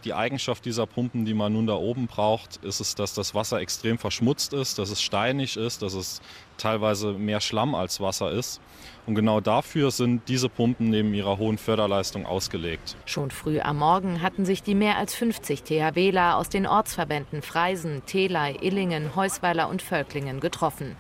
Die 0.04 0.14
Eigenschaft 0.14 0.66
dieser 0.66 0.86
Pumpen, 0.86 1.26
die 1.26 1.34
man 1.34 1.54
nun 1.54 1.66
da 1.66 1.74
oben 1.74 2.06
braucht, 2.06 2.58
ist 2.58 2.80
es, 2.80 2.94
dass 2.94 3.16
das 3.16 3.34
Wasser 3.34 3.60
extrem 3.60 3.98
verschmutzt 3.98 4.54
ist, 4.54 4.78
dass 4.78 4.92
es 4.92 5.02
steinig 5.02 5.58
ist, 5.58 5.82
dass 5.82 5.96
es 5.96 6.22
teilweise 6.58 7.14
mehr 7.14 7.42
Schlamm 7.42 7.74
als 7.74 8.00
Wasser 8.00 8.30
ist. 8.30 8.62
Und 9.06 9.16
genau 9.16 9.40
dafür 9.40 9.92
sind 9.92 10.28
diese 10.28 10.50
Pumpen 10.50 10.90
neben 10.90 11.14
ihrer 11.14 11.38
hohen 11.38 11.58
Förderleistung 11.58 12.26
ausgelegt. 12.26 12.96
Schon 13.06 13.30
früh 13.30 13.60
am 13.60 13.78
Morgen 13.78 14.22
hatten 14.22 14.46
sich 14.46 14.64
die 14.64 14.74
mehr 14.74 14.98
als 14.98 15.14
50 15.14 15.64
THWler 15.64 16.38
aus 16.38 16.50
den 16.50 16.66
Ortsverbänden 16.66 17.42
Freisen, 17.44 18.02
Telei, 18.06 18.56
Illingen, 18.62 19.16
Heusweiler 19.16 19.70
und 19.70 19.82
Völklingen 19.82 20.40
getroffen. 20.40 20.96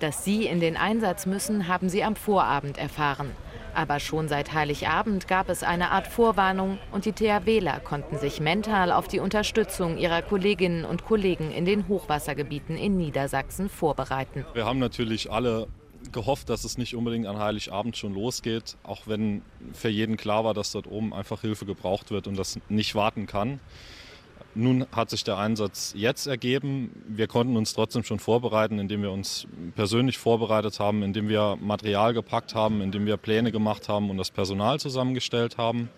Dass 0.00 0.24
sie 0.24 0.46
in 0.46 0.58
den 0.58 0.76
Einsatz 0.76 1.26
müssen, 1.26 1.68
haben 1.68 1.88
sie 1.88 2.02
am 2.02 2.16
Vorabend 2.16 2.76
erfahren. 2.76 3.30
Aber 3.74 3.98
schon 3.98 4.28
seit 4.28 4.52
Heiligabend 4.52 5.26
gab 5.26 5.48
es 5.48 5.62
eine 5.62 5.90
Art 5.90 6.06
Vorwarnung 6.06 6.78
und 6.92 7.04
die 7.04 7.12
THWler 7.12 7.80
konnten 7.80 8.18
sich 8.18 8.40
mental 8.40 8.92
auf 8.92 9.08
die 9.08 9.18
Unterstützung 9.18 9.98
ihrer 9.98 10.22
Kolleginnen 10.22 10.84
und 10.84 11.04
Kollegen 11.04 11.50
in 11.50 11.64
den 11.64 11.88
Hochwassergebieten 11.88 12.76
in 12.76 12.96
Niedersachsen 12.96 13.68
vorbereiten. 13.68 14.44
Wir 14.54 14.64
haben 14.64 14.78
natürlich 14.78 15.30
alle 15.30 15.66
gehofft, 16.12 16.48
dass 16.48 16.64
es 16.64 16.78
nicht 16.78 16.94
unbedingt 16.94 17.26
an 17.26 17.38
Heiligabend 17.38 17.96
schon 17.96 18.14
losgeht, 18.14 18.76
auch 18.82 19.06
wenn 19.06 19.42
für 19.72 19.88
jeden 19.88 20.16
klar 20.16 20.44
war, 20.44 20.54
dass 20.54 20.72
dort 20.72 20.86
oben 20.86 21.12
einfach 21.12 21.40
Hilfe 21.40 21.66
gebraucht 21.66 22.10
wird 22.10 22.26
und 22.26 22.36
das 22.36 22.58
nicht 22.68 22.94
warten 22.94 23.26
kann. 23.26 23.60
Nun 24.56 24.86
hat 24.92 25.10
sich 25.10 25.24
der 25.24 25.36
Einsatz 25.36 25.94
jetzt 25.96 26.26
ergeben. 26.26 26.90
Wir 27.08 27.26
konnten 27.26 27.56
uns 27.56 27.74
trotzdem 27.74 28.04
schon 28.04 28.20
vorbereiten, 28.20 28.78
indem 28.78 29.02
wir 29.02 29.10
uns 29.10 29.48
persönlich 29.74 30.16
vorbereitet 30.16 30.78
haben, 30.78 31.02
indem 31.02 31.28
wir 31.28 31.58
Material 31.60 32.14
gepackt 32.14 32.54
haben, 32.54 32.80
indem 32.80 33.04
wir 33.04 33.16
Pläne 33.16 33.50
gemacht 33.50 33.88
haben 33.88 34.10
und 34.10 34.16
das 34.16 34.30
Personal 34.30 34.78
zusammengestellt 34.78 35.58
haben. 35.58 35.88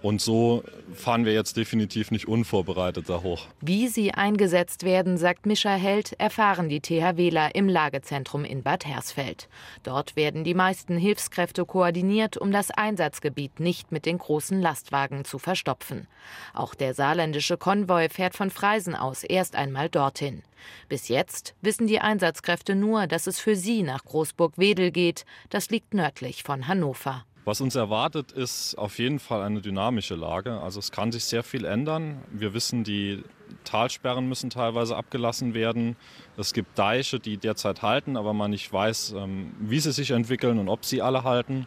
Und 0.00 0.20
so 0.20 0.62
fahren 0.94 1.24
wir 1.24 1.32
jetzt 1.32 1.56
definitiv 1.56 2.10
nicht 2.10 2.28
unvorbereitet 2.28 3.08
da 3.08 3.22
hoch. 3.22 3.46
Wie 3.60 3.88
sie 3.88 4.12
eingesetzt 4.12 4.84
werden, 4.84 5.18
sagt 5.18 5.44
Mischa 5.44 5.74
Held, 5.74 6.12
erfahren 6.20 6.68
die 6.68 6.80
THWler 6.80 7.54
im 7.54 7.68
Lagezentrum 7.68 8.44
in 8.44 8.62
Bad 8.62 8.86
Hersfeld. 8.86 9.48
Dort 9.82 10.14
werden 10.14 10.44
die 10.44 10.54
meisten 10.54 10.96
Hilfskräfte 10.96 11.64
koordiniert, 11.64 12.36
um 12.36 12.52
das 12.52 12.70
Einsatzgebiet 12.70 13.58
nicht 13.58 13.90
mit 13.90 14.06
den 14.06 14.18
großen 14.18 14.60
Lastwagen 14.60 15.24
zu 15.24 15.38
verstopfen. 15.38 16.06
Auch 16.54 16.74
der 16.74 16.94
saarländische 16.94 17.56
Konvoi 17.56 18.08
fährt 18.08 18.36
von 18.36 18.50
Freisen 18.50 18.94
aus 18.94 19.24
erst 19.24 19.56
einmal 19.56 19.88
dorthin. 19.88 20.42
Bis 20.88 21.08
jetzt 21.08 21.54
wissen 21.60 21.86
die 21.86 22.00
Einsatzkräfte 22.00 22.74
nur, 22.74 23.06
dass 23.06 23.26
es 23.26 23.40
für 23.40 23.56
sie 23.56 23.82
nach 23.82 24.04
Großburg-Wedel 24.04 24.90
geht. 24.90 25.24
Das 25.50 25.70
liegt 25.70 25.94
nördlich 25.94 26.42
von 26.42 26.68
Hannover. 26.68 27.24
Was 27.48 27.62
uns 27.62 27.76
erwartet, 27.76 28.32
ist 28.32 28.74
auf 28.74 28.98
jeden 28.98 29.18
Fall 29.18 29.40
eine 29.40 29.62
dynamische 29.62 30.14
Lage. 30.14 30.60
Also 30.60 30.80
es 30.80 30.92
kann 30.92 31.12
sich 31.12 31.24
sehr 31.24 31.42
viel 31.42 31.64
ändern. 31.64 32.22
Wir 32.30 32.52
wissen, 32.52 32.84
die 32.84 33.24
Talsperren 33.64 34.28
müssen 34.28 34.50
teilweise 34.50 34.94
abgelassen 34.94 35.54
werden. 35.54 35.96
Es 36.36 36.52
gibt 36.52 36.78
Deiche, 36.78 37.18
die 37.18 37.38
derzeit 37.38 37.80
halten, 37.80 38.18
aber 38.18 38.34
man 38.34 38.50
nicht 38.50 38.70
weiß, 38.70 39.14
ähm, 39.16 39.54
wie 39.60 39.80
sie 39.80 39.92
sich 39.92 40.10
entwickeln 40.10 40.58
und 40.58 40.68
ob 40.68 40.84
sie 40.84 41.00
alle 41.00 41.24
halten. 41.24 41.66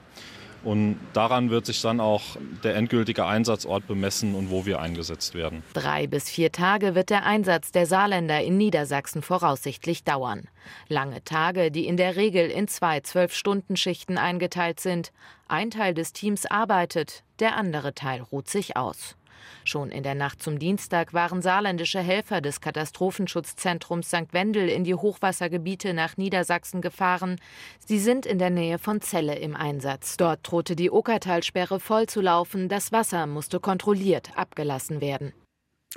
Und 0.63 0.99
daran 1.13 1.49
wird 1.49 1.65
sich 1.65 1.81
dann 1.81 1.99
auch 1.99 2.21
der 2.63 2.75
endgültige 2.75 3.25
Einsatzort 3.25 3.87
bemessen 3.87 4.35
und 4.35 4.51
wo 4.51 4.65
wir 4.65 4.79
eingesetzt 4.79 5.33
werden. 5.33 5.63
Drei 5.73 6.07
bis 6.07 6.29
vier 6.29 6.51
Tage 6.51 6.93
wird 6.93 7.09
der 7.09 7.25
Einsatz 7.25 7.71
der 7.71 7.85
Saarländer 7.85 8.41
in 8.41 8.57
Niedersachsen 8.57 9.21
voraussichtlich 9.21 10.03
dauern. 10.03 10.47
Lange 10.87 11.23
Tage, 11.23 11.71
die 11.71 11.87
in 11.87 11.97
der 11.97 12.15
Regel 12.15 12.49
in 12.49 12.67
zwei 12.67 12.99
Zwölf-Stunden-Schichten 12.99 14.17
eingeteilt 14.17 14.79
sind. 14.79 15.11
Ein 15.47 15.71
Teil 15.71 15.93
des 15.93 16.13
Teams 16.13 16.45
arbeitet, 16.45 17.23
der 17.39 17.55
andere 17.55 17.95
Teil 17.95 18.21
ruht 18.21 18.47
sich 18.47 18.77
aus. 18.77 19.15
Schon 19.63 19.89
in 19.89 20.03
der 20.03 20.15
Nacht 20.15 20.41
zum 20.41 20.59
Dienstag 20.59 21.13
waren 21.13 21.41
saarländische 21.41 21.99
Helfer 21.99 22.41
des 22.41 22.61
Katastrophenschutzzentrums 22.61 24.07
St. 24.07 24.33
Wendel 24.33 24.69
in 24.69 24.83
die 24.83 24.95
Hochwassergebiete 24.95 25.93
nach 25.93 26.17
Niedersachsen 26.17 26.81
gefahren. 26.81 27.39
Sie 27.85 27.99
sind 27.99 28.25
in 28.25 28.39
der 28.39 28.49
Nähe 28.49 28.79
von 28.79 29.01
Celle 29.01 29.35
im 29.35 29.55
Einsatz. 29.55 30.17
Dort 30.17 30.39
drohte 30.43 30.75
die 30.75 30.91
Okertalsperre 30.91 31.79
voll 31.79 32.07
zu 32.07 32.21
laufen. 32.21 32.69
Das 32.69 32.91
Wasser 32.91 33.27
musste 33.27 33.59
kontrolliert 33.59 34.31
abgelassen 34.35 35.01
werden. 35.01 35.33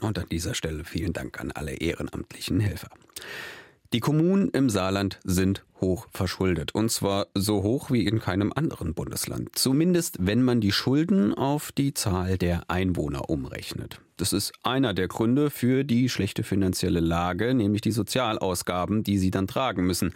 Und 0.00 0.18
an 0.18 0.28
dieser 0.28 0.54
Stelle 0.54 0.84
vielen 0.84 1.12
Dank 1.12 1.40
an 1.40 1.52
alle 1.52 1.74
ehrenamtlichen 1.74 2.60
Helfer. 2.60 2.90
Die 3.94 4.00
Kommunen 4.00 4.48
im 4.48 4.70
Saarland 4.70 5.20
sind 5.22 5.64
hoch 5.80 6.08
verschuldet. 6.10 6.74
Und 6.74 6.90
zwar 6.90 7.28
so 7.32 7.62
hoch 7.62 7.92
wie 7.92 8.04
in 8.04 8.18
keinem 8.18 8.52
anderen 8.52 8.92
Bundesland. 8.92 9.50
Zumindest 9.52 10.16
wenn 10.18 10.42
man 10.42 10.60
die 10.60 10.72
Schulden 10.72 11.32
auf 11.32 11.70
die 11.70 11.94
Zahl 11.94 12.36
der 12.36 12.68
Einwohner 12.68 13.30
umrechnet. 13.30 14.00
Das 14.16 14.32
ist 14.32 14.52
einer 14.64 14.94
der 14.94 15.06
Gründe 15.06 15.48
für 15.48 15.84
die 15.84 16.08
schlechte 16.08 16.42
finanzielle 16.42 16.98
Lage, 16.98 17.54
nämlich 17.54 17.82
die 17.82 17.92
Sozialausgaben, 17.92 19.04
die 19.04 19.16
sie 19.16 19.30
dann 19.30 19.46
tragen 19.46 19.86
müssen. 19.86 20.12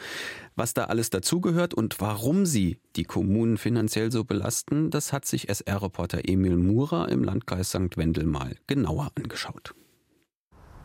Was 0.57 0.75
da 0.75 0.87
alles 0.87 1.11
dazugehört 1.11 1.73
und 1.73 2.01
warum 2.01 2.47
sie 2.47 2.81
die 2.97 3.05
Kommunen 3.05 3.59
finanziell 3.59 4.11
so 4.11 4.25
belasten, 4.25 4.91
das 4.91 5.13
hat 5.13 5.25
sich 5.25 5.49
SR-Reporter 5.49 6.29
Emil 6.29 6.57
Murer 6.57 7.09
im 7.11 7.23
Landkreis 7.23 7.69
St. 7.69 7.97
Wendel 7.97 8.25
mal 8.25 8.57
genauer 8.67 9.13
angeschaut. 9.15 9.73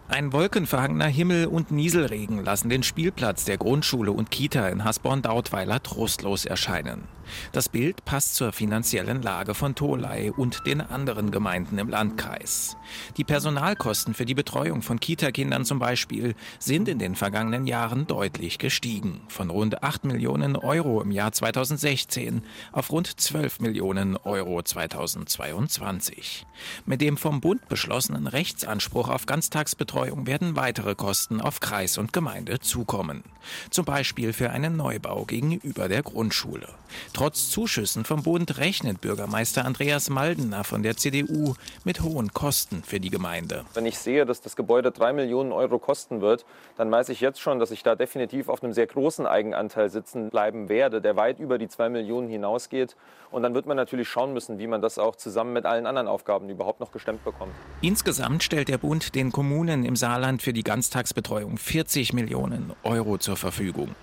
Ein 0.09 0.33
wolkenverhangener 0.33 1.07
Himmel 1.07 1.47
und 1.47 1.71
Nieselregen 1.71 2.43
lassen 2.43 2.67
den 2.67 2.83
Spielplatz 2.83 3.45
der 3.45 3.57
Grundschule 3.57 4.11
und 4.11 4.31
Kita 4.31 4.67
in 4.67 4.83
Hasborn-Dautweiler 4.83 5.81
trostlos 5.81 6.43
erscheinen. 6.43 7.07
Das 7.53 7.69
Bild 7.69 8.03
passt 8.03 8.35
zur 8.35 8.51
finanziellen 8.51 9.21
Lage 9.21 9.55
von 9.55 9.75
Tolai 9.75 10.33
und 10.33 10.67
den 10.67 10.81
anderen 10.81 11.31
Gemeinden 11.31 11.77
im 11.77 11.87
Landkreis. 11.87 12.75
Die 13.15 13.23
Personalkosten 13.23 14.13
für 14.13 14.25
die 14.25 14.35
Betreuung 14.35 14.81
von 14.81 14.99
Kita-Kindern 14.99 15.63
zum 15.63 15.79
Beispiel 15.79 16.35
sind 16.59 16.89
in 16.89 16.99
den 16.99 17.15
vergangenen 17.15 17.65
Jahren 17.65 18.05
deutlich 18.05 18.59
gestiegen. 18.59 19.21
Von 19.29 19.49
rund 19.49 19.83
8 19.83 20.03
Millionen 20.03 20.57
Euro 20.57 21.01
im 21.01 21.11
Jahr 21.11 21.31
2016 21.31 22.43
auf 22.73 22.91
rund 22.91 23.07
12 23.19 23.61
Millionen 23.61 24.17
Euro 24.17 24.61
2022. 24.61 26.45
Mit 26.85 26.99
dem 26.99 27.15
vom 27.15 27.39
Bund 27.39 27.67
beschlossenen 27.69 28.27
Rechtsanspruch 28.27 29.07
auf 29.07 29.25
Ganztagsbetreuung 29.25 29.92
werden 29.95 30.55
weitere 30.55 30.95
Kosten 30.95 31.41
auf 31.41 31.59
Kreis 31.59 31.97
und 31.97 32.13
Gemeinde 32.13 32.59
zukommen. 32.59 33.23
Zum 33.69 33.85
Beispiel 33.85 34.33
für 34.33 34.49
einen 34.49 34.75
Neubau 34.75 35.25
gegenüber 35.25 35.87
der 35.87 36.01
Grundschule. 36.01 36.67
Trotz 37.13 37.49
Zuschüssen 37.49 38.05
vom 38.05 38.23
Bund 38.23 38.57
rechnet 38.57 39.01
Bürgermeister 39.01 39.65
Andreas 39.65 40.09
Maldener 40.09 40.63
von 40.63 40.83
der 40.83 40.97
CDU 40.97 41.55
mit 41.83 42.01
hohen 42.01 42.33
Kosten 42.33 42.83
für 42.83 42.99
die 42.99 43.09
Gemeinde. 43.09 43.65
Wenn 43.73 43.85
ich 43.85 43.97
sehe, 43.97 44.25
dass 44.25 44.41
das 44.41 44.55
Gebäude 44.55 44.91
drei 44.91 45.13
Millionen 45.13 45.51
Euro 45.51 45.79
kosten 45.79 46.21
wird, 46.21 46.45
dann 46.77 46.91
weiß 46.91 47.09
ich 47.09 47.21
jetzt 47.21 47.41
schon, 47.41 47.59
dass 47.59 47.71
ich 47.71 47.83
da 47.83 47.95
definitiv 47.95 48.49
auf 48.49 48.63
einem 48.63 48.73
sehr 48.73 48.87
großen 48.87 49.25
Eigenanteil 49.25 49.89
sitzen 49.89 50.29
bleiben 50.29 50.69
werde, 50.69 51.01
der 51.01 51.15
weit 51.15 51.39
über 51.39 51.57
die 51.57 51.67
zwei 51.67 51.89
Millionen 51.89 52.29
hinausgeht. 52.29 52.95
Und 53.33 53.41
dann 53.41 53.55
wird 53.55 53.65
man 53.65 53.75
natürlich 53.75 54.07
schauen 54.07 54.31
müssen, 54.31 54.59
wie 54.59 54.67
man 54.67 54.79
das 54.83 54.99
auch 54.99 55.15
zusammen 55.15 55.53
mit 55.53 55.65
allen 55.65 55.87
anderen 55.87 56.07
Aufgaben 56.07 56.49
überhaupt 56.49 56.79
noch 56.79 56.91
gestemmt 56.91 57.23
bekommt. 57.23 57.51
Insgesamt 57.81 58.43
stellt 58.43 58.67
der 58.67 58.77
Bund 58.77 59.15
den 59.15 59.31
Kommunen 59.31 59.85
im 59.85 59.95
Saarland 59.95 60.43
für 60.43 60.53
die 60.53 60.61
Ganztagsbetreuung 60.61 61.57
40 61.57 62.13
Millionen 62.13 62.73
Euro 62.83 63.17
zur 63.17 63.35
Verfügung. 63.35 63.95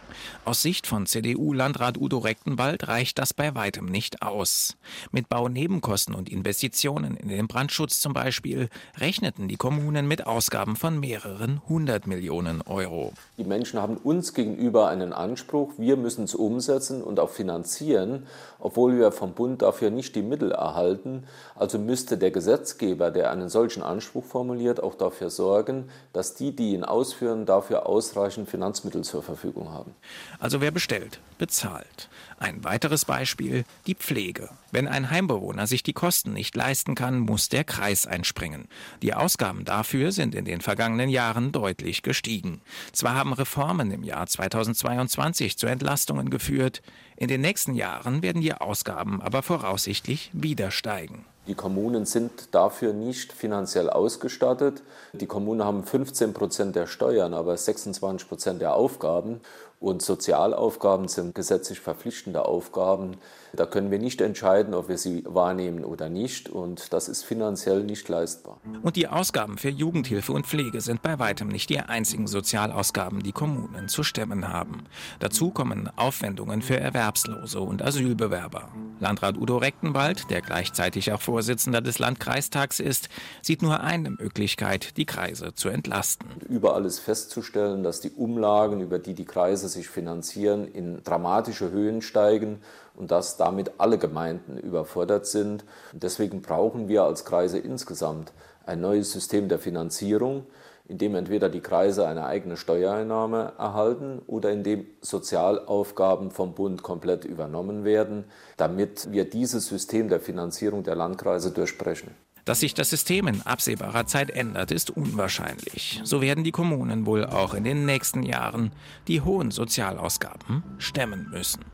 Aus 0.45 0.63
Sicht 0.63 0.87
von 0.87 1.07
CDU-Landrat 1.07 1.99
Udo 1.99 2.19
Rechtenwald 2.19 2.89
reicht 2.89 3.19
das 3.19 3.35
bei 3.35 3.55
weitem 3.55 3.87
nicht 3.87 4.23
aus. 4.23 4.77
Mit 5.13 5.29
Baunebenkosten 5.29 6.15
und 6.15 6.29
Investitionen 6.29 7.17
in 7.17 7.29
den 7.29 7.47
Brandschutz 7.47 8.01
zum 8.01 8.13
Beispiel 8.13 8.69
rechneten 8.99 9.49
die 9.49 9.57
Kommunen 9.57 10.09
mit 10.09 10.27
Ausgaben 10.27 10.77
von 10.77 10.99
mehreren 10.99 11.61
hundert 11.69 12.07
Millionen 12.07 12.63
Euro. 12.63 13.13
Die 13.39 13.45
Menschen 13.45 13.81
haben 13.81 13.97
uns 13.97 14.35
gegenüber 14.35 14.89
einen 14.89 15.13
Anspruch, 15.13 15.73
wir 15.79 15.97
müssen 15.97 16.25
es 16.25 16.35
umsetzen 16.35 17.03
und 17.03 17.21
auch 17.21 17.31
finanzieren, 17.31 18.27
obwohl 18.59 18.99
wir 18.99 19.13
vom 19.13 19.33
Bund 19.33 19.63
dafür 19.63 19.91
nicht 19.91 20.15
die 20.17 20.23
Mittel 20.23 20.53
erhalten. 20.53 21.25
Also 21.55 21.79
müsste 21.79 22.19
der 22.19 22.31
Gesetzgeber, 22.31 23.11
der 23.11 23.31
einen 23.31 23.49
solchen 23.49 23.83
Anspruch 23.83 24.25
formuliert, 24.25 24.83
auch 24.83 24.95
dafür 24.95 25.31
sorgen, 25.31 25.89
dass 26.13 26.35
die, 26.35 26.55
die 26.55 26.73
ihn 26.73 26.85
ausführen, 26.85 27.47
dafür 27.47 27.87
ausreichend 27.87 28.49
Finanzmittel 28.49 29.03
zur 29.03 29.23
Verfügung 29.23 29.73
haben. 29.73 29.95
Also 30.39 30.61
wer 30.61 30.71
bestellt, 30.71 31.21
bezahlt. 31.39 32.09
Ein 32.39 32.65
weiteres 32.65 33.05
Beispiel, 33.05 33.65
die 33.87 33.95
Pflege. 33.95 34.49
Wenn 34.73 34.89
ein 34.89 35.11
Heimbewohner 35.11 35.67
sich 35.67 35.83
die 35.83 35.93
Kosten 35.93 36.33
nicht 36.33 36.57
leisten 36.57 36.95
kann, 36.95 37.19
muss 37.19 37.51
der 37.51 37.65
Kreis 37.65 38.07
einspringen. 38.07 38.67
Die 39.03 39.13
Ausgaben 39.13 39.65
dafür 39.65 40.11
sind 40.13 40.35
in 40.35 40.47
den 40.47 40.63
vergangenen 40.63 41.11
Jahren 41.11 41.53
deutlich 41.53 42.03
gestiegen. 42.03 42.63
Zwar 42.93 43.15
haben 43.15 43.35
Reformen 43.35 43.91
im 43.91 44.05
Jahr 44.05 44.27
2022 44.27 45.59
zu 45.59 45.67
Entlastungen 45.67 46.31
geführt, 46.31 46.83
in 47.21 47.29
den 47.29 47.43
nächsten 47.43 47.75
Jahren 47.75 48.23
werden 48.23 48.41
die 48.41 48.55
Ausgaben 48.55 49.21
aber 49.21 49.43
voraussichtlich 49.43 50.31
wieder 50.33 50.71
steigen. 50.71 51.27
Die 51.47 51.55
Kommunen 51.55 52.07
sind 52.07 52.55
dafür 52.55 52.95
nicht 52.95 53.33
finanziell 53.33 53.91
ausgestattet. 53.91 54.83
Die 55.13 55.27
Kommunen 55.27 55.63
haben 55.63 55.85
15 55.85 56.33
Prozent 56.33 56.77
der 56.77 56.87
Steuern, 56.87 57.35
aber 57.35 57.57
26 57.57 58.27
Prozent 58.29 58.63
der 58.63 58.75
Aufgaben. 58.75 59.41
Und 59.81 60.03
Sozialaufgaben 60.03 61.09
sind 61.09 61.35
gesetzlich 61.35 61.81
verpflichtende 61.81 62.45
Aufgaben. 62.45 63.17
Da 63.55 63.65
können 63.65 63.91
wir 63.91 63.99
nicht 63.99 64.21
entscheiden, 64.21 64.75
ob 64.75 64.91
wir 64.91 64.99
sie 64.99 65.25
wahrnehmen 65.27 65.87
oder 65.87 66.11
nicht. 66.11 66.51
Und 66.51 66.93
das 66.93 67.09
ist 67.09 67.25
finanziell 67.25 67.83
nicht 67.83 68.07
leistbar. 68.11 68.61
Und 68.83 68.97
die 68.97 69.09
Ausgaben 69.09 69.57
für 69.57 69.71
Jugendhilfe 69.71 70.33
und 70.33 70.47
Pflege 70.47 70.83
sind 70.83 71.01
bei 71.01 71.19
weitem 71.19 71.49
nicht 71.49 71.71
die 71.71 71.81
einzigen 71.81 72.27
Sozialausgaben, 72.27 73.23
die 73.23 73.33
Kommunen 73.33 73.89
zu 73.89 74.03
stemmen 74.03 74.53
haben. 74.53 74.85
Dazu 75.19 75.51
kommen 75.51 75.89
Aufwendungen 75.97 76.61
für 76.61 76.79
Erwerbslose 76.79 77.61
und 77.61 77.83
Asylbewerber. 77.83 78.69
Landrat 79.01 79.39
Udo 79.39 79.57
Rechtenwald, 79.57 80.29
der 80.29 80.43
gleichzeitig 80.43 81.11
auch 81.11 81.23
Vorsitzender 81.23 81.81
des 81.81 81.99
Landkreistags 81.99 82.81
ist, 82.81 83.09
sieht 83.41 83.63
nur 83.63 83.81
eine 83.81 84.11
Möglichkeit, 84.11 84.99
die 84.99 85.07
Kreise 85.07 85.55
zu 85.55 85.71
entlasten. 85.71 86.29
Überall 86.51 86.85
ist 86.85 86.99
festzustellen, 86.99 87.83
dass 87.83 88.03
die 88.03 88.11
Umlagen, 88.11 88.83
über 88.83 88.99
die 88.99 89.15
die 89.15 89.25
Kreise 89.25 89.70
sich 89.71 89.89
finanzieren, 89.89 90.69
in 90.69 91.03
dramatische 91.03 91.71
Höhen 91.71 92.03
steigen 92.03 92.61
und 92.95 93.11
dass 93.11 93.39
damit 93.39 93.73
alle 93.79 93.97
Gemeinden 93.97 94.59
überfordert 94.59 95.27
sind. 95.27 95.65
Und 95.93 96.03
deswegen 96.03 96.43
brauchen 96.43 96.89
wir 96.89 97.05
als 97.05 97.25
Kreise 97.25 97.59
insgesamt 97.59 98.33
ein 98.67 98.81
neues 98.81 99.11
System 99.13 99.49
der 99.49 99.59
Finanzierung, 99.59 100.45
in 100.87 100.99
dem 100.99 101.15
entweder 101.15 101.49
die 101.49 101.61
Kreise 101.61 102.07
eine 102.07 102.27
eigene 102.27 102.57
Steuereinnahme 102.57 103.53
erhalten 103.57 104.21
oder 104.27 104.51
in 104.51 104.65
dem 104.65 104.87
Sozialaufgaben 105.01 106.33
vom 106.33 106.55
Bund 106.55 106.83
komplett 106.83 107.25
übernommen 107.25 107.85
werden, 107.85 108.25
damit 108.57 109.13
wir 109.13 109.29
dieses 109.29 109.67
System 109.67 110.09
der 110.09 110.21
Finanzierung 110.21 110.83
der 110.83 110.97
Landkreise 110.97 111.53
durchbrechen. 111.53 112.11
Dass 112.51 112.59
sich 112.59 112.75
das 112.75 112.91
System 112.91 113.29
in 113.29 113.43
absehbarer 113.43 114.07
Zeit 114.07 114.29
ändert, 114.29 114.73
ist 114.73 114.91
unwahrscheinlich. 114.91 116.01
So 116.03 116.21
werden 116.21 116.43
die 116.43 116.51
Kommunen 116.51 117.07
wohl 117.07 117.25
auch 117.25 117.55
in 117.55 117.63
den 117.63 117.87
nächsten 117.87 118.25
Jahren 118.25 118.73
die 119.07 119.21
hohen 119.21 119.53
Sozialausgaben 119.53 120.65
stemmen 120.79 121.29
müssen. 121.31 121.65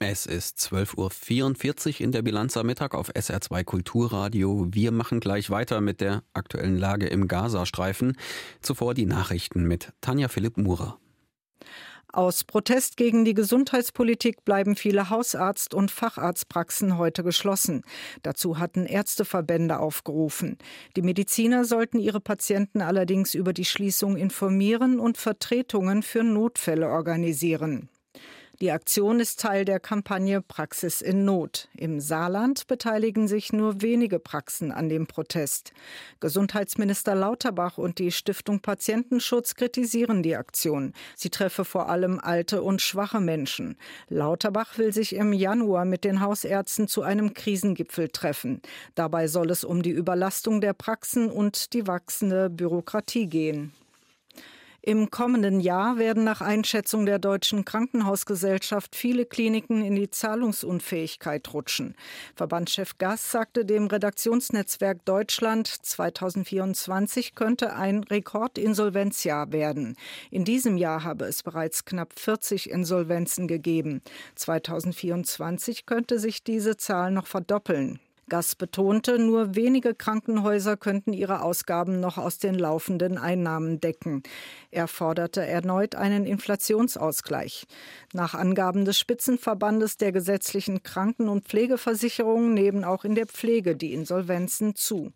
Es 0.00 0.26
ist 0.26 0.58
12.44 0.58 1.94
Uhr 1.94 2.00
in 2.02 2.12
der 2.12 2.20
Bilanz 2.20 2.58
am 2.58 2.66
Mittag 2.66 2.94
auf 2.94 3.08
SR2 3.08 3.64
Kulturradio. 3.64 4.66
Wir 4.70 4.92
machen 4.92 5.18
gleich 5.18 5.48
weiter 5.48 5.80
mit 5.80 6.02
der 6.02 6.24
aktuellen 6.34 6.76
Lage 6.76 7.06
im 7.06 7.26
Gazastreifen. 7.26 8.18
Zuvor 8.60 8.92
die 8.92 9.06
Nachrichten 9.06 9.64
mit 9.64 9.94
Tanja 10.02 10.28
Philipp 10.28 10.58
Murer. 10.58 10.98
Aus 12.14 12.44
Protest 12.44 12.98
gegen 12.98 13.24
die 13.24 13.32
Gesundheitspolitik 13.32 14.44
bleiben 14.44 14.76
viele 14.76 15.08
Hausarzt- 15.08 15.72
und 15.72 15.90
Facharztpraxen 15.90 16.98
heute 16.98 17.24
geschlossen. 17.24 17.84
Dazu 18.22 18.58
hatten 18.58 18.84
Ärzteverbände 18.84 19.78
aufgerufen. 19.78 20.58
Die 20.94 21.00
Mediziner 21.00 21.64
sollten 21.64 21.98
ihre 21.98 22.20
Patienten 22.20 22.82
allerdings 22.82 23.34
über 23.34 23.54
die 23.54 23.64
Schließung 23.64 24.18
informieren 24.18 25.00
und 25.00 25.16
Vertretungen 25.16 26.02
für 26.02 26.22
Notfälle 26.22 26.90
organisieren. 26.90 27.88
Die 28.62 28.70
Aktion 28.70 29.18
ist 29.18 29.40
Teil 29.40 29.64
der 29.64 29.80
Kampagne 29.80 30.40
Praxis 30.40 31.02
in 31.02 31.24
Not. 31.24 31.66
Im 31.76 31.98
Saarland 31.98 32.68
beteiligen 32.68 33.26
sich 33.26 33.52
nur 33.52 33.82
wenige 33.82 34.20
Praxen 34.20 34.70
an 34.70 34.88
dem 34.88 35.08
Protest. 35.08 35.72
Gesundheitsminister 36.20 37.16
Lauterbach 37.16 37.76
und 37.76 37.98
die 37.98 38.12
Stiftung 38.12 38.60
Patientenschutz 38.60 39.56
kritisieren 39.56 40.22
die 40.22 40.36
Aktion. 40.36 40.92
Sie 41.16 41.28
treffe 41.28 41.64
vor 41.64 41.88
allem 41.88 42.20
alte 42.20 42.62
und 42.62 42.80
schwache 42.80 43.18
Menschen. 43.18 43.76
Lauterbach 44.08 44.78
will 44.78 44.92
sich 44.92 45.16
im 45.16 45.32
Januar 45.32 45.84
mit 45.84 46.04
den 46.04 46.20
Hausärzten 46.20 46.86
zu 46.86 47.02
einem 47.02 47.34
Krisengipfel 47.34 48.10
treffen. 48.10 48.62
Dabei 48.94 49.26
soll 49.26 49.50
es 49.50 49.64
um 49.64 49.82
die 49.82 49.90
Überlastung 49.90 50.60
der 50.60 50.72
Praxen 50.72 51.32
und 51.32 51.72
die 51.72 51.88
wachsende 51.88 52.48
Bürokratie 52.48 53.26
gehen. 53.26 53.72
Im 54.84 55.10
kommenden 55.10 55.60
Jahr 55.60 55.96
werden 55.96 56.24
nach 56.24 56.40
Einschätzung 56.40 57.06
der 57.06 57.20
Deutschen 57.20 57.64
Krankenhausgesellschaft 57.64 58.96
viele 58.96 59.24
Kliniken 59.24 59.80
in 59.84 59.94
die 59.94 60.10
Zahlungsunfähigkeit 60.10 61.54
rutschen. 61.54 61.94
Verbandschef 62.34 62.98
Gass 62.98 63.30
sagte 63.30 63.64
dem 63.64 63.86
Redaktionsnetzwerk 63.86 65.04
Deutschland, 65.04 65.68
2024 65.68 67.36
könnte 67.36 67.74
ein 67.74 68.02
Rekordinsolvenzjahr 68.02 69.52
werden. 69.52 69.96
In 70.32 70.44
diesem 70.44 70.76
Jahr 70.76 71.04
habe 71.04 71.26
es 71.26 71.44
bereits 71.44 71.84
knapp 71.84 72.18
40 72.18 72.68
Insolvenzen 72.68 73.46
gegeben. 73.46 74.02
2024 74.34 75.86
könnte 75.86 76.18
sich 76.18 76.42
diese 76.42 76.76
Zahl 76.76 77.12
noch 77.12 77.28
verdoppeln. 77.28 78.00
Gass 78.28 78.54
betonte, 78.54 79.18
nur 79.18 79.56
wenige 79.56 79.94
Krankenhäuser 79.94 80.76
könnten 80.76 81.12
ihre 81.12 81.42
Ausgaben 81.42 82.00
noch 82.00 82.18
aus 82.18 82.38
den 82.38 82.54
laufenden 82.54 83.18
Einnahmen 83.18 83.80
decken. 83.80 84.22
Er 84.70 84.88
forderte 84.88 85.44
erneut 85.44 85.94
einen 85.94 86.24
Inflationsausgleich. 86.24 87.66
Nach 88.12 88.34
Angaben 88.34 88.84
des 88.84 88.98
Spitzenverbandes 88.98 89.96
der 89.96 90.12
gesetzlichen 90.12 90.82
Kranken- 90.82 91.28
und 91.28 91.44
Pflegeversicherungen 91.44 92.54
nehmen 92.54 92.84
auch 92.84 93.04
in 93.04 93.14
der 93.14 93.26
Pflege 93.26 93.76
die 93.76 93.92
Insolvenzen 93.92 94.74
zu. 94.74 95.12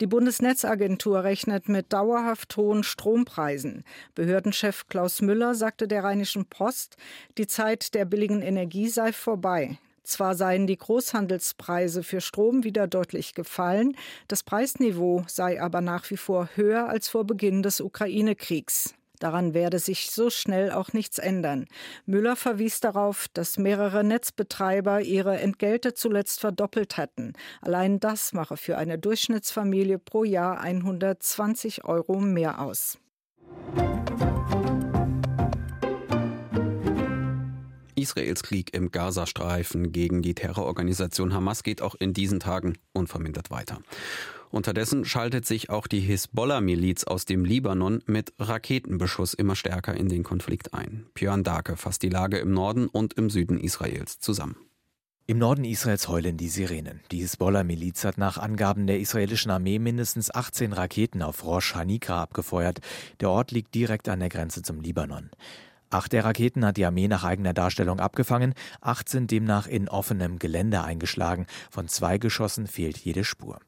Die 0.00 0.08
Bundesnetzagentur 0.08 1.22
rechnet 1.22 1.68
mit 1.68 1.92
dauerhaft 1.92 2.56
hohen 2.56 2.82
Strompreisen. 2.82 3.84
Behördenchef 4.16 4.88
Klaus 4.88 5.22
Müller 5.22 5.54
sagte 5.54 5.86
der 5.86 6.02
Rheinischen 6.02 6.46
Post, 6.46 6.96
die 7.38 7.46
Zeit 7.46 7.94
der 7.94 8.04
billigen 8.04 8.42
Energie 8.42 8.88
sei 8.88 9.12
vorbei. 9.12 9.78
Zwar 10.02 10.34
seien 10.34 10.66
die 10.66 10.76
Großhandelspreise 10.76 12.02
für 12.02 12.20
Strom 12.20 12.64
wieder 12.64 12.86
deutlich 12.86 13.34
gefallen, 13.34 13.96
das 14.28 14.42
Preisniveau 14.42 15.24
sei 15.28 15.60
aber 15.62 15.80
nach 15.80 16.10
wie 16.10 16.16
vor 16.16 16.48
höher 16.54 16.88
als 16.88 17.08
vor 17.08 17.24
Beginn 17.24 17.62
des 17.62 17.80
Ukraine-Kriegs. 17.80 18.94
Daran 19.22 19.54
werde 19.54 19.78
sich 19.78 20.10
so 20.10 20.30
schnell 20.30 20.72
auch 20.72 20.92
nichts 20.92 21.18
ändern. 21.18 21.66
Müller 22.06 22.34
verwies 22.34 22.80
darauf, 22.80 23.28
dass 23.32 23.56
mehrere 23.56 24.02
Netzbetreiber 24.02 25.00
ihre 25.00 25.38
Entgelte 25.38 25.94
zuletzt 25.94 26.40
verdoppelt 26.40 26.96
hatten. 26.96 27.34
Allein 27.60 28.00
das 28.00 28.32
mache 28.32 28.56
für 28.56 28.78
eine 28.78 28.98
Durchschnittsfamilie 28.98 30.00
pro 30.00 30.24
Jahr 30.24 30.60
120 30.60 31.84
Euro 31.84 32.18
mehr 32.18 32.60
aus. 32.60 32.98
Israels 38.02 38.42
Krieg 38.42 38.74
im 38.74 38.90
Gazastreifen 38.90 39.92
gegen 39.92 40.22
die 40.22 40.34
Terrororganisation 40.34 41.32
Hamas 41.32 41.62
geht 41.62 41.80
auch 41.80 41.94
in 41.94 42.12
diesen 42.12 42.40
Tagen 42.40 42.76
unvermindert 42.92 43.50
weiter. 43.50 43.80
Unterdessen 44.50 45.06
schaltet 45.06 45.46
sich 45.46 45.70
auch 45.70 45.86
die 45.86 46.00
Hisbollah-Miliz 46.00 47.04
aus 47.04 47.24
dem 47.24 47.44
Libanon 47.44 48.02
mit 48.06 48.34
Raketenbeschuss 48.38 49.32
immer 49.32 49.56
stärker 49.56 49.94
in 49.94 50.10
den 50.10 50.24
Konflikt 50.24 50.74
ein. 50.74 51.06
Björn 51.14 51.42
Darke 51.42 51.76
fasst 51.78 52.02
die 52.02 52.10
Lage 52.10 52.38
im 52.38 52.52
Norden 52.52 52.86
und 52.86 53.14
im 53.14 53.30
Süden 53.30 53.58
Israels 53.58 54.20
zusammen. 54.20 54.56
Im 55.26 55.38
Norden 55.38 55.64
Israels 55.64 56.08
heulen 56.08 56.36
die 56.36 56.48
Sirenen. 56.48 57.00
Die 57.12 57.20
Hisbollah-Miliz 57.20 58.04
hat 58.04 58.18
nach 58.18 58.36
Angaben 58.36 58.86
der 58.86 58.98
israelischen 58.98 59.50
Armee 59.50 59.78
mindestens 59.78 60.34
18 60.34 60.74
Raketen 60.74 61.22
auf 61.22 61.44
Rosh 61.44 61.74
Hanikra 61.74 62.20
abgefeuert. 62.20 62.80
Der 63.20 63.30
Ort 63.30 63.52
liegt 63.52 63.74
direkt 63.74 64.08
an 64.08 64.20
der 64.20 64.28
Grenze 64.28 64.62
zum 64.62 64.80
Libanon. 64.80 65.30
Acht 65.92 66.14
der 66.14 66.24
Raketen 66.24 66.64
hat 66.64 66.78
die 66.78 66.86
Armee 66.86 67.06
nach 67.06 67.22
eigener 67.22 67.52
Darstellung 67.52 68.00
abgefangen, 68.00 68.54
acht 68.80 69.10
sind 69.10 69.30
demnach 69.30 69.66
in 69.66 69.90
offenem 69.90 70.38
Gelände 70.38 70.82
eingeschlagen, 70.82 71.46
von 71.70 71.86
zwei 71.86 72.16
Geschossen 72.16 72.66
fehlt 72.66 72.96
jede 72.96 73.24
Spur. 73.24 73.58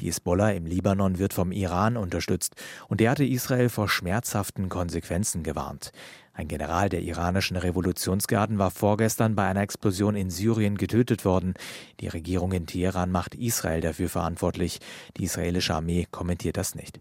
Die 0.00 0.06
Hisbollah 0.06 0.50
im 0.50 0.66
Libanon 0.66 1.20
wird 1.20 1.32
vom 1.32 1.52
Iran 1.52 1.96
unterstützt 1.96 2.56
und 2.88 2.98
der 2.98 3.12
hatte 3.12 3.24
Israel 3.24 3.68
vor 3.68 3.88
schmerzhaften 3.88 4.68
Konsequenzen 4.68 5.44
gewarnt. 5.44 5.92
Ein 6.38 6.46
General 6.46 6.88
der 6.88 7.02
iranischen 7.02 7.56
Revolutionsgarden 7.56 8.58
war 8.58 8.70
vorgestern 8.70 9.34
bei 9.34 9.48
einer 9.48 9.62
Explosion 9.62 10.14
in 10.14 10.30
Syrien 10.30 10.76
getötet 10.78 11.24
worden. 11.24 11.54
Die 11.98 12.06
Regierung 12.06 12.52
in 12.52 12.64
Teheran 12.64 13.10
macht 13.10 13.34
Israel 13.34 13.80
dafür 13.80 14.08
verantwortlich. 14.08 14.78
Die 15.16 15.24
israelische 15.24 15.74
Armee 15.74 16.06
kommentiert 16.12 16.56
das 16.56 16.76
nicht. 16.76 17.00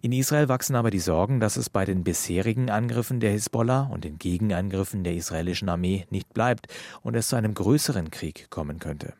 In 0.00 0.12
Israel 0.12 0.48
wachsen 0.48 0.74
aber 0.74 0.90
die 0.90 1.00
Sorgen, 1.00 1.38
dass 1.38 1.58
es 1.58 1.68
bei 1.68 1.84
den 1.84 2.02
bisherigen 2.02 2.70
Angriffen 2.70 3.20
der 3.20 3.32
Hisbollah 3.32 3.90
und 3.92 4.04
den 4.04 4.18
Gegenangriffen 4.18 5.04
der 5.04 5.16
israelischen 5.16 5.68
Armee 5.68 6.06
nicht 6.08 6.32
bleibt 6.32 6.68
und 7.02 7.14
es 7.14 7.28
zu 7.28 7.36
einem 7.36 7.52
größeren 7.52 8.10
Krieg 8.10 8.48
kommen 8.48 8.78
könnte. 8.78 9.12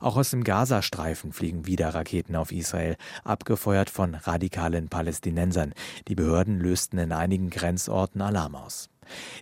Auch 0.00 0.16
aus 0.16 0.30
dem 0.30 0.44
Gazastreifen 0.44 1.32
fliegen 1.32 1.66
wieder 1.66 1.90
Raketen 1.90 2.36
auf 2.36 2.52
Israel, 2.52 2.96
abgefeuert 3.24 3.90
von 3.90 4.14
radikalen 4.14 4.88
Palästinensern. 4.88 5.74
Die 6.08 6.14
Behörden 6.14 6.60
lösten 6.60 6.98
in 6.98 7.12
einigen 7.12 7.50
Grenzorten 7.50 8.20
Alarm 8.20 8.54
aus. 8.54 8.88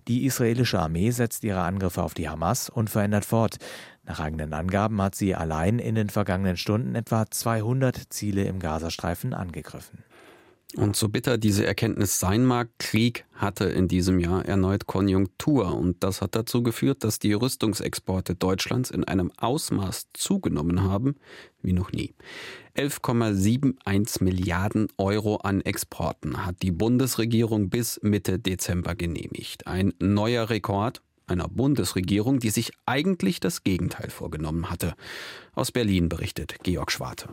Die 0.09 0.25
israelische 0.25 0.79
Armee 0.79 1.11
setzt 1.11 1.45
ihre 1.45 1.63
Angriffe 1.63 2.03
auf 2.03 2.15
die 2.15 2.29
Hamas 2.29 2.69
und 2.69 2.91
verändert 2.91 3.25
fort. 3.25 3.57
Nach 4.05 4.21
eigenen 4.21 4.53
Angaben 4.53 5.01
hat 5.01 5.15
sie 5.15 5.35
allein 5.35 5.79
in 5.79 5.95
den 5.95 6.11
vergangenen 6.11 6.57
Stunden 6.57 6.95
etwa 6.95 7.27
200 7.31 8.13
Ziele 8.13 8.45
im 8.45 8.61
Gazastreifen 8.61 9.35
angegriffen. 9.35 10.05
Und 10.77 10.97
so 10.97 11.09
bitter 11.09 11.39
diese 11.39 11.65
Erkenntnis 11.65 12.19
sein 12.19 12.45
mag, 12.45 12.69
Krieg 12.79 13.27
hatte 13.35 13.65
in 13.67 13.87
diesem 13.87 14.19
Jahr 14.19 14.45
erneut 14.45 14.87
Konjunktur 14.87 15.73
und 15.77 16.03
das 16.03 16.21
hat 16.21 16.35
dazu 16.35 16.65
geführt, 16.65 17.05
dass 17.05 17.21
die 17.21 17.33
Rüstungsexporte 17.33 18.35
Deutschlands 18.35 18.91
in 18.91 19.05
einem 19.05 19.31
Ausmaß 19.37 20.09
zugenommen 20.15 20.83
haben 20.83 21.15
wie 21.63 21.73
noch 21.73 21.93
nie. 21.93 22.15
11,71 22.77 24.25
Milliarden 24.25 24.89
Euro 24.99 25.37
an 25.37 25.61
Exporten 25.61 26.45
hat 26.45 26.57
die 26.63 26.73
Bundesregierung 26.73 27.71
bis 27.71 28.01
Mitte 28.03 28.41
Dezember 28.41 28.97
genehmigt. 28.97 29.69
Ein 29.69 29.93
neuer 30.01 30.51
Rekord 30.51 31.03
einer 31.27 31.49
Bundesregierung, 31.49 32.39
die 32.41 32.51
sich 32.51 32.73
eigentlich 32.85 33.41
das 33.41 33.63
Gegenteil 33.63 34.11
vorgenommen 34.11 34.71
hatte. 34.71 34.95
Aus 35.55 35.73
Berlin 35.73 36.09
berichtet 36.09 36.57
Georg 36.65 36.91
Schwarte. 36.91 37.29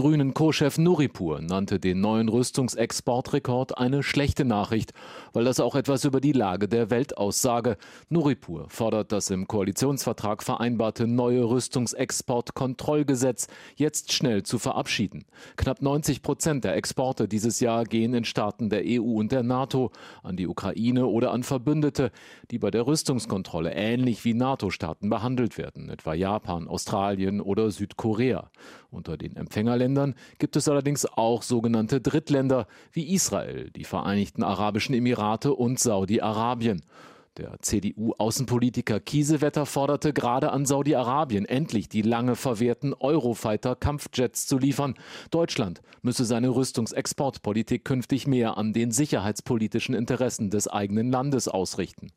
Grünen 0.00 0.32
Co-Chef 0.32 0.78
Nuripur 0.78 1.42
nannte 1.42 1.78
den 1.78 2.00
neuen 2.00 2.30
Rüstungsexportrekord 2.30 3.76
eine 3.76 4.02
schlechte 4.02 4.46
Nachricht, 4.46 4.94
weil 5.34 5.44
das 5.44 5.60
auch 5.60 5.74
etwas 5.74 6.06
über 6.06 6.22
die 6.22 6.32
Lage 6.32 6.68
der 6.68 6.88
Welt 6.88 7.18
aussage. 7.18 7.76
Nuripur 8.08 8.64
fordert 8.70 9.12
das 9.12 9.28
im 9.28 9.46
Koalitionsvertrag 9.46 10.42
vereinbarte 10.42 11.06
neue 11.06 11.44
Rüstungsexportkontrollgesetz 11.44 13.48
jetzt 13.76 14.14
schnell 14.14 14.42
zu 14.42 14.58
verabschieden. 14.58 15.26
Knapp 15.56 15.82
90 15.82 16.22
Prozent 16.22 16.64
der 16.64 16.76
Exporte 16.76 17.28
dieses 17.28 17.60
Jahr 17.60 17.84
gehen 17.84 18.14
in 18.14 18.24
Staaten 18.24 18.70
der 18.70 18.84
EU 18.86 19.02
und 19.02 19.32
der 19.32 19.42
NATO, 19.42 19.90
an 20.22 20.38
die 20.38 20.48
Ukraine 20.48 21.08
oder 21.08 21.32
an 21.32 21.42
Verbündete, 21.42 22.10
die 22.50 22.58
bei 22.58 22.70
der 22.70 22.86
Rüstungskontrolle 22.86 23.74
ähnlich 23.74 24.24
wie 24.24 24.32
NATO-Staaten 24.32 25.10
behandelt 25.10 25.58
werden, 25.58 25.90
etwa 25.90 26.14
Japan, 26.14 26.68
Australien 26.68 27.42
oder 27.42 27.70
Südkorea. 27.70 28.50
Unter 28.90 29.16
den 29.16 29.36
Empfängerländern 29.36 30.14
gibt 30.38 30.56
es 30.56 30.68
allerdings 30.68 31.06
auch 31.06 31.42
sogenannte 31.42 32.00
Drittländer 32.00 32.66
wie 32.92 33.14
Israel, 33.14 33.70
die 33.70 33.84
Vereinigten 33.84 34.42
Arabischen 34.42 34.96
Emirate 34.96 35.54
und 35.54 35.78
Saudi-Arabien. 35.78 36.82
Der 37.36 37.56
CDU-Außenpolitiker 37.60 38.98
Kiesewetter 38.98 39.64
forderte 39.64 40.12
gerade 40.12 40.50
an 40.50 40.66
Saudi-Arabien 40.66 41.44
endlich 41.44 41.88
die 41.88 42.02
lange 42.02 42.34
verwehrten 42.34 42.92
Eurofighter-Kampfjets 42.92 44.48
zu 44.48 44.58
liefern. 44.58 44.94
Deutschland 45.30 45.82
müsse 46.02 46.24
seine 46.24 46.48
Rüstungsexportpolitik 46.48 47.84
künftig 47.84 48.26
mehr 48.26 48.58
an 48.58 48.72
den 48.72 48.90
sicherheitspolitischen 48.90 49.94
Interessen 49.94 50.50
des 50.50 50.66
eigenen 50.66 51.12
Landes 51.12 51.46
ausrichten. 51.46 52.10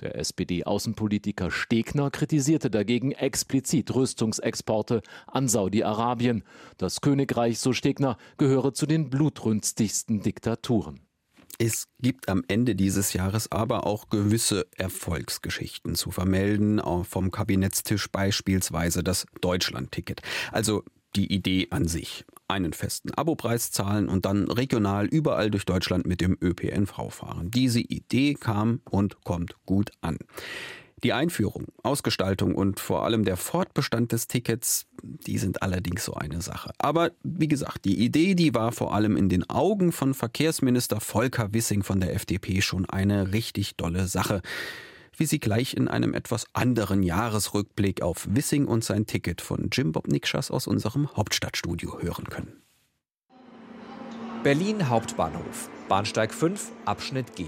Der 0.00 0.16
SPD-Außenpolitiker 0.16 1.50
Stegner 1.50 2.10
kritisierte 2.10 2.70
dagegen 2.70 3.10
explizit 3.12 3.92
Rüstungsexporte 3.92 5.02
an 5.26 5.48
Saudi-Arabien. 5.48 6.44
Das 6.76 7.00
Königreich, 7.00 7.58
so 7.58 7.72
Stegner, 7.72 8.16
gehöre 8.36 8.72
zu 8.74 8.86
den 8.86 9.10
blutrünstigsten 9.10 10.22
Diktaturen. 10.22 11.00
Es 11.58 11.88
gibt 11.98 12.28
am 12.28 12.44
Ende 12.46 12.76
dieses 12.76 13.12
Jahres 13.12 13.50
aber 13.50 13.84
auch 13.84 14.08
gewisse 14.08 14.68
Erfolgsgeschichten 14.76 15.96
zu 15.96 16.12
vermelden, 16.12 16.80
vom 17.02 17.32
Kabinettstisch 17.32 18.08
beispielsweise 18.12 19.02
das 19.02 19.26
Deutschland-Ticket. 19.40 20.22
Also 20.52 20.84
die 21.16 21.32
Idee 21.32 21.66
an 21.70 21.88
sich. 21.88 22.24
Einen 22.48 22.72
festen 22.72 23.12
Abopreis 23.12 23.70
zahlen 23.70 24.08
und 24.08 24.24
dann 24.24 24.50
regional 24.50 25.06
überall 25.06 25.50
durch 25.50 25.66
Deutschland 25.66 26.06
mit 26.06 26.20
dem 26.20 26.36
ÖPNV 26.40 27.10
fahren. 27.10 27.50
Diese 27.50 27.80
Idee 27.80 28.34
kam 28.34 28.80
und 28.90 29.22
kommt 29.22 29.54
gut 29.66 29.90
an. 30.00 30.18
Die 31.04 31.12
Einführung, 31.12 31.66
Ausgestaltung 31.84 32.56
und 32.56 32.80
vor 32.80 33.04
allem 33.04 33.24
der 33.24 33.36
Fortbestand 33.36 34.10
des 34.10 34.26
Tickets, 34.26 34.86
die 35.02 35.38
sind 35.38 35.62
allerdings 35.62 36.04
so 36.04 36.14
eine 36.14 36.42
Sache. 36.42 36.72
Aber 36.78 37.12
wie 37.22 37.46
gesagt, 37.46 37.84
die 37.84 38.04
Idee, 38.04 38.34
die 38.34 38.52
war 38.52 38.72
vor 38.72 38.92
allem 38.94 39.16
in 39.16 39.28
den 39.28 39.48
Augen 39.48 39.92
von 39.92 40.12
Verkehrsminister 40.12 41.00
Volker 41.00 41.52
Wissing 41.52 41.84
von 41.84 42.00
der 42.00 42.14
FDP 42.14 42.62
schon 42.62 42.84
eine 42.86 43.32
richtig 43.32 43.76
dolle 43.76 44.08
Sache. 44.08 44.42
Wie 45.16 45.26
Sie 45.26 45.40
gleich 45.40 45.74
in 45.74 45.88
einem 45.88 46.14
etwas 46.14 46.46
anderen 46.52 47.02
Jahresrückblick 47.02 48.02
auf 48.02 48.26
Wissing 48.30 48.66
und 48.66 48.84
sein 48.84 49.06
Ticket 49.06 49.40
von 49.40 49.68
Jim 49.72 49.92
Bob 49.92 50.08
Nikschas 50.08 50.50
aus 50.50 50.66
unserem 50.66 51.14
Hauptstadtstudio 51.16 52.00
hören 52.00 52.24
können. 52.24 52.62
Berlin 54.44 54.88
Hauptbahnhof, 54.88 55.68
Bahnsteig 55.88 56.32
5, 56.32 56.70
Abschnitt 56.84 57.34
G. 57.34 57.46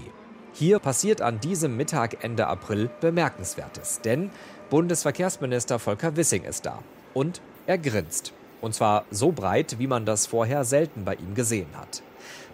Hier 0.53 0.79
passiert 0.79 1.21
an 1.21 1.39
diesem 1.39 1.77
Mittag 1.77 2.23
Ende 2.23 2.47
April 2.47 2.89
Bemerkenswertes, 2.99 4.01
denn 4.01 4.29
Bundesverkehrsminister 4.69 5.79
Volker 5.79 6.15
Wissing 6.17 6.43
ist 6.43 6.65
da. 6.65 6.83
Und 7.13 7.41
er 7.65 7.77
grinst. 7.77 8.33
Und 8.59 8.75
zwar 8.75 9.05
so 9.09 9.31
breit, 9.31 9.79
wie 9.79 9.87
man 9.87 10.05
das 10.05 10.27
vorher 10.27 10.65
selten 10.65 11.05
bei 11.05 11.15
ihm 11.15 11.33
gesehen 11.33 11.69
hat. 11.75 12.03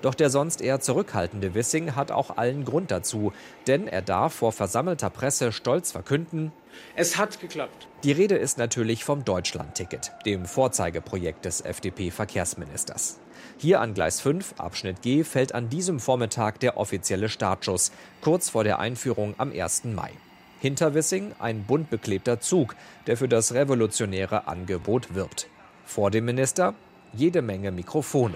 Doch 0.02 0.16
der 0.16 0.30
sonst 0.30 0.62
eher 0.62 0.80
zurückhaltende 0.80 1.54
Wissing 1.54 1.96
hat 1.96 2.12
auch 2.12 2.38
allen 2.38 2.66
Grund 2.66 2.92
dazu, 2.92 3.34
denn 3.66 3.88
er 3.88 4.02
darf 4.02 4.34
vor 4.34 4.52
versammelter 4.52 5.10
Presse 5.10 5.52
stolz 5.52 5.92
verkünden, 5.92 6.52
es 6.96 7.18
hat 7.18 7.40
geklappt. 7.40 7.88
Die 8.04 8.12
Rede 8.12 8.36
ist 8.36 8.58
natürlich 8.58 9.04
vom 9.04 9.26
Deutschland-Ticket, 9.26 10.12
dem 10.26 10.46
Vorzeigeprojekt 10.46 11.46
des 11.46 11.62
FDP-Verkehrsministers. 11.62 13.20
Hier 13.58 13.82
an 13.82 13.94
Gleis 13.94 14.22
5, 14.22 14.56
Abschnitt 14.58 15.02
G, 15.02 15.24
fällt 15.24 15.56
an 15.56 15.70
diesem 15.70 16.00
Vormittag 16.00 16.60
der 16.60 16.78
offizielle 16.78 17.30
Startschuss, 17.30 17.92
kurz 18.22 18.50
vor 18.50 18.64
der 18.64 18.80
Einführung 18.80 19.36
am 19.38 19.52
1. 19.52 19.86
Mai. 19.86 20.12
Hinter 20.60 20.94
Wissing 20.94 21.34
ein 21.40 21.64
bunt 21.64 21.90
beklebter 21.90 22.40
Zug, 22.40 22.76
der 23.06 23.18
für 23.18 23.28
das 23.28 23.54
revolutionäre 23.54 24.48
Angebot 24.48 25.14
wirbt. 25.14 25.48
Vor 25.86 26.12
dem 26.12 26.26
Minister 26.26 26.74
jede 27.14 27.42
Menge 27.42 27.72
Mikrofone. 27.72 28.34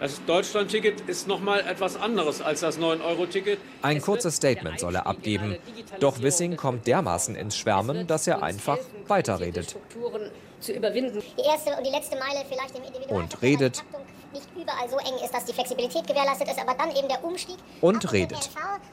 Das 0.00 0.24
Deutschland-Ticket 0.26 1.02
ist 1.02 1.26
noch 1.26 1.40
mal 1.40 1.60
etwas 1.60 1.96
anderes 1.96 2.42
als 2.42 2.60
das 2.60 2.78
9-Euro-Ticket. 2.78 3.58
Ein 3.82 4.00
kurzes 4.00 4.36
Statement 4.36 4.78
soll 4.78 4.94
er 4.94 5.06
abgeben. 5.06 5.56
Doch 6.00 6.20
Wissing 6.20 6.56
kommt 6.56 6.86
dermaßen 6.86 7.34
ins 7.34 7.56
Schwärmen, 7.56 8.06
dass 8.06 8.26
er 8.26 8.42
einfach 8.42 8.78
weiterredet. 9.06 9.76
Zu 10.60 10.72
überwinden. 10.72 11.22
Die 11.38 11.42
erste 11.42 11.70
und 11.76 11.86
die 11.86 11.90
letzte 11.90 12.16
Meile 12.16 12.44
vielleicht 12.48 12.74
im 12.76 13.16
Und 13.16 13.42
redet. 13.42 13.84
Nicht 14.32 14.48
überall 14.54 14.88
so 14.90 14.98
eng 14.98 15.14
ist, 15.24 15.32
dass 15.32 15.44
die 15.46 15.52
Flexibilität 15.52 16.06
gewährleistet 16.06 16.48
ist, 16.48 16.58
aber 16.58 16.74
dann 16.74 16.94
eben 16.94 17.08
der 17.08 17.24
Umstieg. 17.24 17.56
Und 17.80 18.12
redet. 18.12 18.50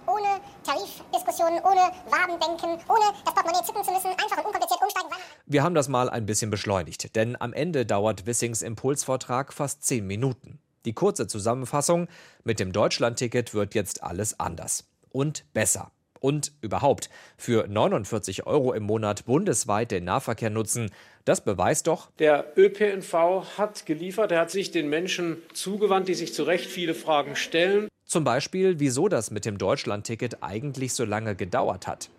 Ohne 0.08 0.40
Tarifdiskussionen, 0.64 1.60
ohne 1.64 1.92
Wabendenken, 2.10 2.80
ohne 2.88 3.06
das 3.26 3.34
Portemonnaie 3.34 3.66
zücken 3.66 3.84
zu 3.84 3.92
müssen, 3.92 4.08
einfach 4.12 4.38
und 4.38 4.46
unkompliziert 4.46 4.82
umsteigen. 4.82 5.10
Wir 5.46 5.64
haben 5.64 5.76
das 5.76 5.90
mal 5.90 6.10
ein 6.10 6.26
bisschen 6.26 6.50
beschleunigt, 6.50 7.16
denn 7.16 7.36
am 7.42 7.52
Ende 7.52 7.86
dauert 7.86 8.26
Wissings 8.26 8.62
Impulsvortrag 8.62 9.52
fast 9.52 9.84
zehn 9.84 10.08
Minuten. 10.08 10.60
Die 10.86 10.94
kurze 10.94 11.28
Zusammenfassung, 11.28 12.08
mit 12.44 12.60
dem 12.60 12.72
Deutschlandticket 12.72 13.54
wird 13.54 13.74
jetzt 13.76 14.04
alles 14.04 14.40
anders 14.40 14.86
und 15.12 15.46
besser. 15.54 15.92
Und 16.20 16.54
überhaupt, 16.62 17.10
für 17.38 17.68
49 17.68 18.48
Euro 18.48 18.74
im 18.74 18.84
Monat 18.84 19.26
bundesweit 19.26 19.92
den 19.92 20.06
Nahverkehr 20.06 20.50
nutzen, 20.50 20.90
das 21.26 21.44
beweist 21.44 21.88
doch, 21.88 22.12
der 22.18 22.54
ÖPNV 22.58 23.58
hat 23.58 23.86
geliefert, 23.86 24.32
er 24.32 24.42
hat 24.42 24.52
sich 24.52 24.72
den 24.72 24.90
Menschen 24.90 25.38
zugewandt, 25.54 26.08
die 26.08 26.14
sich 26.14 26.34
zu 26.34 26.44
Recht 26.44 26.66
viele 26.66 26.94
Fragen 26.94 27.36
stellen. 27.36 27.90
Zum 28.06 28.24
Beispiel, 28.24 28.80
wieso 28.80 29.10
das 29.10 29.32
mit 29.32 29.44
dem 29.44 29.58
Deutschlandticket 29.58 30.44
eigentlich 30.44 30.94
so 30.94 31.04
lange 31.04 31.36
gedauert 31.36 31.88
hat. 31.88 32.10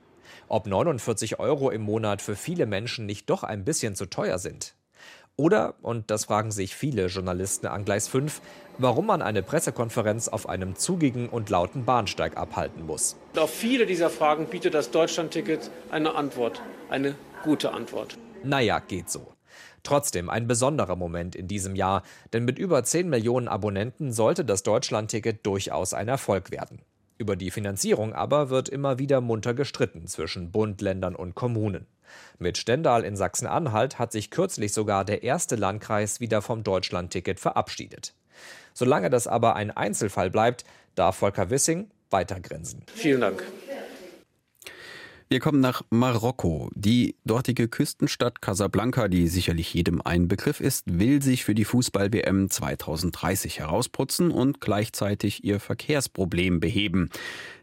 Ob 0.48 0.66
49 0.66 1.38
Euro 1.38 1.70
im 1.70 1.82
Monat 1.82 2.20
für 2.20 2.36
viele 2.36 2.66
Menschen 2.66 3.06
nicht 3.06 3.30
doch 3.30 3.42
ein 3.42 3.64
bisschen 3.64 3.94
zu 3.94 4.06
teuer 4.06 4.38
sind. 4.38 4.74
Oder, 5.36 5.74
und 5.82 6.10
das 6.12 6.26
fragen 6.26 6.52
sich 6.52 6.76
viele 6.76 7.06
Journalisten 7.06 7.66
an 7.66 7.84
Gleis 7.84 8.06
5, 8.06 8.40
warum 8.78 9.06
man 9.06 9.20
eine 9.20 9.42
Pressekonferenz 9.42 10.28
auf 10.28 10.48
einem 10.48 10.76
zugigen 10.76 11.28
und 11.28 11.50
lauten 11.50 11.84
Bahnsteig 11.84 12.36
abhalten 12.36 12.86
muss. 12.86 13.16
Auf 13.36 13.50
viele 13.50 13.84
dieser 13.86 14.10
Fragen 14.10 14.46
bietet 14.46 14.74
das 14.74 14.92
Deutschlandticket 14.92 15.70
eine 15.90 16.14
Antwort, 16.14 16.62
eine 16.88 17.16
gute 17.42 17.72
Antwort. 17.72 18.16
Naja, 18.44 18.78
geht 18.78 19.10
so. 19.10 19.32
Trotzdem 19.82 20.30
ein 20.30 20.46
besonderer 20.46 20.96
Moment 20.96 21.34
in 21.34 21.48
diesem 21.48 21.74
Jahr, 21.74 22.04
denn 22.32 22.44
mit 22.44 22.58
über 22.58 22.84
10 22.84 23.08
Millionen 23.08 23.48
Abonnenten 23.48 24.12
sollte 24.12 24.44
das 24.44 24.62
Deutschlandticket 24.62 25.44
durchaus 25.44 25.94
ein 25.94 26.08
Erfolg 26.08 26.52
werden. 26.52 26.80
Über 27.18 27.36
die 27.36 27.50
Finanzierung 27.50 28.12
aber 28.12 28.50
wird 28.50 28.68
immer 28.68 28.98
wieder 28.98 29.20
munter 29.20 29.52
gestritten 29.52 30.06
zwischen 30.06 30.52
Bund, 30.52 30.80
Ländern 30.80 31.14
und 31.14 31.34
Kommunen. 31.34 31.86
Mit 32.38 32.58
Stendal 32.58 33.04
in 33.04 33.16
Sachsen-Anhalt 33.16 33.98
hat 33.98 34.12
sich 34.12 34.30
kürzlich 34.30 34.72
sogar 34.72 35.04
der 35.04 35.22
erste 35.22 35.56
Landkreis 35.56 36.20
wieder 36.20 36.42
vom 36.42 36.62
Deutschlandticket 36.62 37.40
verabschiedet. 37.40 38.14
Solange 38.72 39.10
das 39.10 39.26
aber 39.26 39.56
ein 39.56 39.70
Einzelfall 39.70 40.30
bleibt, 40.30 40.64
darf 40.94 41.16
Volker 41.16 41.50
Wissing 41.50 41.90
weiter 42.10 42.40
grinsen. 42.40 42.84
Vielen 42.94 43.20
Dank. 43.20 43.42
Wir 45.30 45.40
kommen 45.40 45.60
nach 45.60 45.82
Marokko. 45.90 46.70
Die 46.74 47.16
dortige 47.24 47.66
Küstenstadt 47.66 48.42
Casablanca, 48.42 49.08
die 49.08 49.26
sicherlich 49.26 49.72
jedem 49.72 50.02
ein 50.02 50.28
Begriff 50.28 50.60
ist, 50.60 50.84
will 50.86 51.22
sich 51.22 51.44
für 51.44 51.54
die 51.54 51.64
Fußball-WM 51.64 52.50
2030 52.50 53.58
herausputzen 53.58 54.30
und 54.30 54.60
gleichzeitig 54.60 55.42
ihr 55.42 55.60
Verkehrsproblem 55.60 56.60
beheben. 56.60 57.08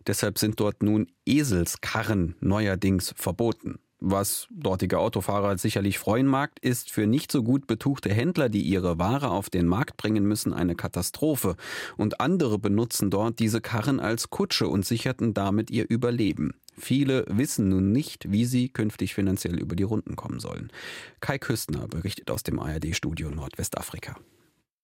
Deshalb 0.07 0.39
sind 0.39 0.59
dort 0.59 0.81
nun 0.81 1.07
Eselskarren 1.25 2.35
neuerdings 2.41 3.13
verboten. 3.15 3.79
Was 4.03 4.47
dortige 4.49 4.97
Autofahrer 4.97 5.59
sicherlich 5.59 5.99
freuen 5.99 6.25
mag, 6.25 6.51
ist 6.61 6.89
für 6.89 7.05
nicht 7.05 7.31
so 7.31 7.43
gut 7.43 7.67
betuchte 7.67 8.11
Händler, 8.11 8.49
die 8.49 8.63
ihre 8.63 8.97
Ware 8.97 9.29
auf 9.29 9.51
den 9.51 9.67
Markt 9.67 9.95
bringen 9.95 10.25
müssen, 10.25 10.53
eine 10.53 10.73
Katastrophe. 10.73 11.55
Und 11.97 12.19
andere 12.19 12.57
benutzen 12.57 13.11
dort 13.11 13.37
diese 13.37 13.61
Karren 13.61 13.99
als 13.99 14.31
Kutsche 14.31 14.67
und 14.67 14.87
sicherten 14.87 15.35
damit 15.35 15.69
ihr 15.69 15.87
Überleben. 15.87 16.55
Viele 16.79 17.25
wissen 17.27 17.69
nun 17.69 17.91
nicht, 17.91 18.31
wie 18.31 18.45
sie 18.45 18.69
künftig 18.69 19.13
finanziell 19.13 19.59
über 19.59 19.75
die 19.75 19.83
Runden 19.83 20.15
kommen 20.15 20.39
sollen. 20.39 20.71
Kai 21.19 21.37
Küstner 21.37 21.87
berichtet 21.87 22.31
aus 22.31 22.41
dem 22.41 22.57
ARD-Studio 22.57 23.29
Nordwestafrika. 23.29 24.15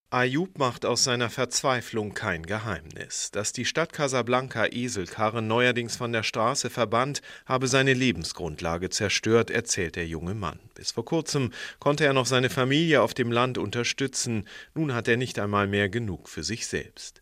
Ayub 0.09 0.57
macht 0.57 0.85
aus 0.85 1.03
seiner 1.03 1.29
Verzweiflung 1.29 2.13
kein 2.13 2.45
Geheimnis. 2.45 3.29
Dass 3.31 3.51
die 3.51 3.65
Stadt 3.65 3.91
Casablanca 3.91 4.65
Eselkarren 4.67 5.47
neuerdings 5.47 5.97
von 5.97 6.13
der 6.13 6.23
Straße 6.23 6.69
verbannt, 6.69 7.21
habe 7.45 7.67
seine 7.67 7.93
Lebensgrundlage 7.93 8.89
zerstört, 8.89 9.51
erzählt 9.51 9.97
der 9.97 10.07
junge 10.07 10.33
Mann. 10.33 10.59
Bis 10.75 10.91
vor 10.91 11.03
kurzem 11.03 11.51
konnte 11.79 12.05
er 12.05 12.13
noch 12.13 12.25
seine 12.25 12.49
Familie 12.49 13.01
auf 13.01 13.13
dem 13.13 13.33
Land 13.33 13.57
unterstützen. 13.57 14.47
Nun 14.73 14.93
hat 14.93 15.09
er 15.09 15.17
nicht 15.17 15.39
einmal 15.39 15.67
mehr 15.67 15.89
genug 15.89 16.29
für 16.29 16.43
sich 16.43 16.67
selbst. 16.67 17.21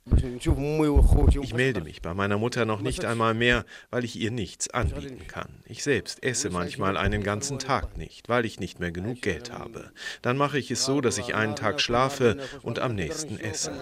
Ich 1.42 1.54
melde 1.56 1.82
mich 1.82 2.04
bei 2.04 2.14
meiner 2.14 2.38
Mutter 2.38 2.66
noch 2.66 2.82
nicht 2.82 3.04
einmal 3.04 3.34
mehr, 3.34 3.66
weil 3.90 4.06
ich 4.06 4.16
ihr 4.16 4.30
nichts 4.30 4.70
anbieten 4.70 5.26
kann. 5.28 5.64
Ich 5.66 5.84
selbst 5.84 6.24
esse 6.24 6.52
manchmal 6.52 6.98
einen 6.98 7.24
ganzen 7.24 7.58
Tag 7.58 7.98
nicht, 7.98 8.30
weil 8.30 8.46
ich 8.46 8.60
nicht 8.60 8.80
mehr 8.80 8.92
genug 8.92 9.24
Geld 9.24 9.52
habe. 9.52 9.92
Dann 10.22 10.38
mache 10.38 10.60
ich 10.60 10.70
es 10.70 10.86
so, 10.86 11.02
dass 11.02 11.18
ich 11.18 11.34
einen 11.34 11.56
Tag 11.56 11.82
schlafe 11.82 12.38
und 12.62 12.75
und 12.76 12.80
am 12.84 12.96
nächsten 12.96 13.40
essen. 13.40 13.74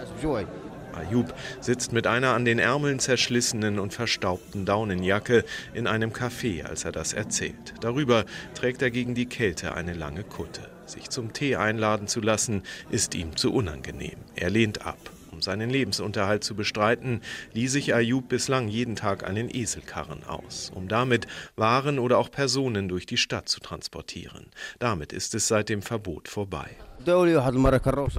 Ayub 0.93 1.33
sitzt 1.59 1.91
mit 1.91 2.05
einer 2.05 2.35
an 2.35 2.45
den 2.45 2.59
Ärmeln 2.59 2.99
zerschlissenen 2.99 3.79
und 3.79 3.93
verstaubten 3.95 4.63
Daunenjacke 4.65 5.43
in 5.73 5.87
einem 5.87 6.11
Café, 6.11 6.65
als 6.65 6.85
er 6.85 6.91
das 6.91 7.13
erzählt. 7.13 7.73
Darüber 7.81 8.25
trägt 8.53 8.83
er 8.83 8.91
gegen 8.91 9.15
die 9.15 9.25
Kälte 9.25 9.73
eine 9.73 9.93
lange 9.93 10.23
Kutte. 10.23 10.69
Sich 10.85 11.09
zum 11.09 11.33
Tee 11.33 11.55
einladen 11.55 12.07
zu 12.07 12.21
lassen, 12.21 12.61
ist 12.91 13.15
ihm 13.15 13.35
zu 13.35 13.51
unangenehm. 13.51 14.17
Er 14.35 14.51
lehnt 14.51 14.85
ab 14.85 15.12
seinen 15.43 15.69
Lebensunterhalt 15.69 16.43
zu 16.43 16.55
bestreiten, 16.55 17.21
ließ 17.53 17.71
sich 17.71 17.93
Ayub 17.93 18.27
bislang 18.29 18.67
jeden 18.67 18.95
Tag 18.95 19.27
einen 19.27 19.53
Eselkarren 19.53 20.23
aus, 20.23 20.71
um 20.73 20.87
damit 20.87 21.27
Waren 21.55 21.99
oder 21.99 22.17
auch 22.17 22.31
Personen 22.31 22.87
durch 22.89 23.05
die 23.05 23.17
Stadt 23.17 23.49
zu 23.49 23.59
transportieren. 23.59 24.47
Damit 24.79 25.13
ist 25.13 25.35
es 25.35 25.47
seit 25.47 25.69
dem 25.69 25.81
Verbot 25.81 26.27
vorbei. 26.27 26.69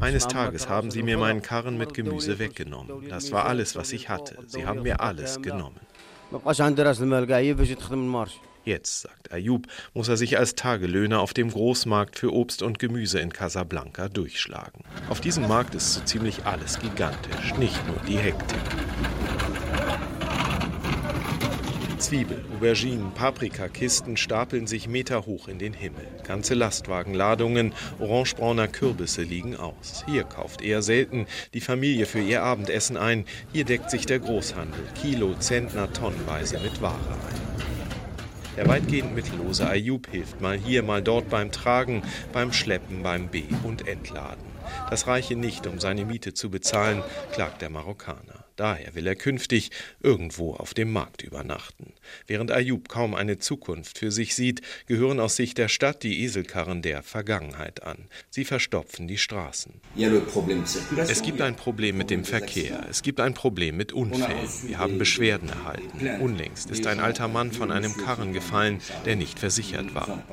Eines 0.01 0.29
Tages 0.29 0.69
haben 0.69 0.91
sie 0.91 1.03
mir 1.03 1.17
meinen 1.19 1.43
Karren 1.43 1.79
mit 1.79 1.95
Gemüse 1.95 2.39
weggenommen. 2.39 3.09
Das 3.09 3.33
war 3.33 3.47
alles, 3.47 3.77
was 3.77 3.93
ich 3.93 4.09
hatte. 4.09 4.37
Sie 4.47 4.67
haben 4.67 4.83
mir 4.83 5.01
alles 5.01 5.41
genommen. 5.41 5.81
Jetzt, 8.64 9.03
sagt 9.03 9.31
Ayub, 9.33 9.66
muss 9.92 10.09
er 10.09 10.16
sich 10.16 10.38
als 10.38 10.55
Tagelöhner 10.55 11.20
auf 11.20 11.35
dem 11.35 11.50
Großmarkt 11.50 12.18
für 12.18 12.33
Obst 12.33 12.62
und 12.62 12.79
Gemüse 12.79 13.20
in 13.20 13.33
Casablanca 13.33 14.09
durchschlagen. 14.09 14.83
Auf 15.11 15.20
diesem 15.20 15.46
Markt 15.46 15.74
ist 15.74 15.92
so 15.92 16.00
ziemlich 16.00 16.46
alles 16.46 16.79
gigantisch, 16.79 17.55
nicht 17.59 17.87
nur 17.87 17.96
die 18.09 18.18
Hektik. 18.18 18.59
Zwiebel, 21.98 22.44
Auberginen, 22.55 23.12
Paprikakisten 23.12 24.16
stapeln 24.16 24.66
sich 24.66 24.88
meterhoch 24.88 25.48
in 25.48 25.59
den 25.59 25.74
Himmel. 25.74 26.07
Ganze 26.27 26.55
Lastwagenladungen 26.55 27.74
orangebrauner 27.98 28.68
Kürbisse 28.68 29.22
liegen 29.22 29.57
aus. 29.57 30.05
Hier 30.07 30.24
kauft 30.24 30.62
eher 30.62 30.81
selten 30.81 31.27
die 31.53 31.61
Familie 31.61 32.07
für 32.07 32.20
ihr 32.20 32.42
Abendessen 32.42 32.96
ein. 32.96 33.27
Hier 33.53 33.64
deckt 33.64 33.90
sich 33.90 34.07
der 34.07 34.18
Großhandel 34.18 34.83
Kilo, 35.00 35.35
Zentner, 35.35 35.92
tonnenweise 35.92 36.59
mit 36.61 36.81
Ware 36.81 36.94
ein. 37.29 37.74
Der 38.57 38.69
weitgehend 38.69 39.14
mittellose 39.14 39.69
Ayub 39.69 40.09
hilft 40.11 40.40
mal 40.40 40.57
hier, 40.57 40.83
mal 40.83 41.03
dort 41.03 41.29
beim 41.29 41.51
Tragen, 41.51 42.03
beim 42.33 42.53
Schleppen, 42.53 43.03
beim 43.03 43.29
B- 43.29 43.45
und 43.64 43.88
Entladen. 43.88 44.45
Das 44.90 45.07
reiche 45.07 45.35
nicht, 45.35 45.67
um 45.67 45.81
seine 45.81 46.05
Miete 46.05 46.35
zu 46.35 46.51
bezahlen, 46.51 47.03
klagt 47.33 47.62
der 47.62 47.71
Marokkaner. 47.71 48.44
Daher 48.57 48.95
will 48.95 49.07
er 49.07 49.17
künftig 49.17 49.71
irgendwo 50.01 50.55
auf 50.55 50.75
dem 50.75 50.93
Markt 50.93 51.23
übernachten. 51.23 51.93
Während 52.27 52.53
Ayub 52.53 52.88
kaum 52.88 53.14
eine 53.14 53.38
Zukunft 53.38 53.99
für 53.99 54.12
sich 54.12 54.35
sieht, 54.35 54.62
gehören 54.87 55.19
aus 55.19 55.37
Sicht 55.37 55.59
der 55.59 55.69
Stadt 55.69 56.03
die 56.03 56.23
Eselkarren 56.23 56.83
der 56.83 57.03
Vergangenheit 57.03 57.83
an. 57.83 58.09
Sie 58.31 58.45
verstopfen 58.45 59.09
die 59.09 59.19
Straßen. 59.19 59.81
Es 60.97 61.23
gibt 61.23 61.40
ein 61.40 61.57
Problem 61.57 61.97
mit 61.97 62.11
dem 62.11 62.25
Verkehr. 62.25 62.87
Es 62.88 63.03
gibt 63.03 63.21
ein 63.21 63.35
Problem 63.35 63.77
mit 63.77 63.93
Unfällen. 63.93 64.49
Wir 64.67 64.79
haben 64.79 64.99
Beschwerden 64.99 65.49
erhalten. 65.49 66.23
Unlängst 66.23 66.71
ist 66.71 66.87
ein 66.87 67.01
alter 67.01 67.29
Mann 67.29 67.53
von 67.53 67.73
einem 67.73 67.97
Karren 67.97 68.33
gefallen, 68.33 68.81
der 69.05 69.17
nicht 69.17 69.38
versichert 69.38 69.95
war. 69.95 70.25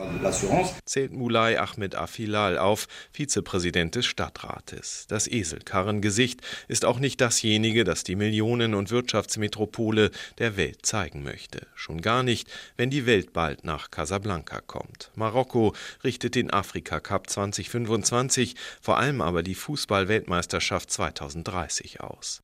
Zählt 0.86 1.12
Mulay 1.12 1.58
Ahmed 1.58 1.96
Afilal 1.96 2.58
auf, 2.58 2.88
Vizepräsident 3.12 3.96
des 3.96 4.06
Stadtrates. 4.06 5.06
Das 5.08 5.28
Eselkarrengesicht 5.28 6.42
ist 6.68 6.86
auch 6.86 7.00
nicht 7.00 7.22
dasjenige, 7.22 7.84
das 7.84 8.04
die 8.04 8.11
die 8.12 8.18
Millionen- 8.18 8.74
und 8.74 8.92
Wirtschaftsmetropole 8.92 10.12
der 10.38 10.58
Welt 10.58 10.86
zeigen 10.86 11.24
möchte. 11.24 11.66
Schon 11.76 12.02
gar 12.02 12.24
nicht, 12.24 12.46
wenn 12.76 12.90
die 12.90 13.06
Welt 13.06 13.32
bald 13.32 13.64
nach 13.64 13.90
Casablanca 13.90 14.60
kommt. 14.60 15.12
Marokko 15.16 15.74
richtet 16.04 16.36
den 16.36 16.52
Afrika 16.52 17.00
Cup 17.00 17.30
2025, 17.30 18.58
vor 18.82 18.98
allem 18.98 19.22
aber 19.22 19.44
die 19.44 19.56
Fußball-Weltmeisterschaft 19.56 20.92
2030 20.92 22.02
aus. 22.02 22.42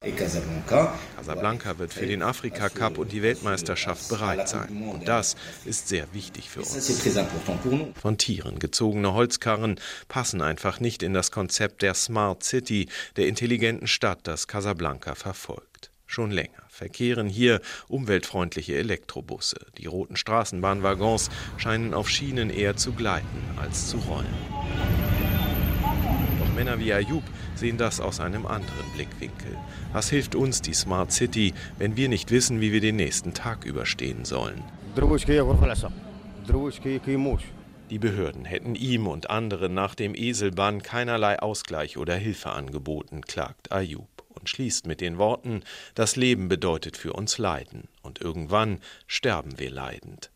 Casablanca 1.18 1.78
wird 1.80 1.94
für 1.94 2.06
den 2.06 2.24
Afrika 2.24 2.70
Cup 2.70 2.98
und 2.98 3.12
die 3.12 3.22
Weltmeisterschaft 3.22 4.08
bereit 4.08 4.48
sein. 4.48 4.90
Und 4.90 5.06
das 5.06 5.36
ist 5.66 5.90
sehr 5.90 6.14
wichtig 6.14 6.50
für 6.50 6.62
uns. 6.62 7.04
Von 8.02 8.18
Tieren 8.18 8.60
gezogene 8.60 9.14
Holzkarren 9.14 9.82
passen 10.08 10.42
einfach 10.42 10.80
nicht 10.80 11.04
in 11.04 11.14
das 11.14 11.32
Konzept 11.32 11.82
der 11.82 11.94
Smart 11.94 12.46
City, 12.46 12.88
der 13.18 13.28
intelligenten 13.28 13.88
Stadt, 13.88 14.20
das 14.24 14.48
Casablanca 14.48 15.14
verfolgt 15.16 15.57
schon 16.08 16.32
länger 16.32 16.68
verkehren 16.78 17.28
hier 17.28 17.60
umweltfreundliche 17.88 18.78
Elektrobusse. 18.78 19.58
Die 19.78 19.88
roten 19.88 20.16
Straßenbahnwaggons 20.16 21.30
scheinen 21.58 21.94
auf 21.94 22.10
Schienen 22.10 22.50
eher 22.50 22.78
zu 22.78 22.94
gleiten 22.94 23.44
als 23.58 23.90
zu 23.90 23.98
rollen. 23.98 24.26
Doch 26.40 26.54
Männer 26.56 26.80
wie 26.80 26.94
Ayub 26.94 27.24
sehen 27.56 27.78
das 27.78 28.00
aus 28.00 28.20
einem 28.20 28.46
anderen 28.46 28.92
Blickwinkel. 28.96 29.58
Was 29.92 30.10
hilft 30.10 30.36
uns 30.36 30.62
die 30.62 30.74
Smart 30.74 31.12
City, 31.12 31.54
wenn 31.80 31.98
wir 31.98 32.10
nicht 32.10 32.30
wissen, 32.32 32.62
wie 32.62 32.72
wir 32.72 32.82
den 32.82 32.98
nächsten 32.98 33.34
Tag 33.34 33.66
überstehen 33.66 34.24
sollen? 34.24 34.64
Die 37.90 38.00
Behörden 38.00 38.46
hätten 38.46 38.76
ihm 38.76 39.08
und 39.08 39.30
anderen 39.30 39.74
nach 39.74 39.96
dem 39.96 40.14
Eselbann 40.14 40.84
keinerlei 40.84 41.40
Ausgleich 41.40 41.98
oder 41.98 42.16
Hilfe 42.16 42.50
angeboten, 42.50 43.22
klagt 43.22 43.72
Ayub 43.72 44.17
schließt 44.48 44.88
mit 44.88 45.02
den 45.02 45.18
Worten 45.18 45.64
Das 45.96 46.16
Leben 46.16 46.48
bedeutet 46.48 46.98
für 46.98 47.14
uns 47.14 47.38
Leiden, 47.38 47.88
und 48.02 48.22
irgendwann 48.22 48.80
sterben 49.06 49.60
wir 49.60 49.70
leidend. 49.70 50.32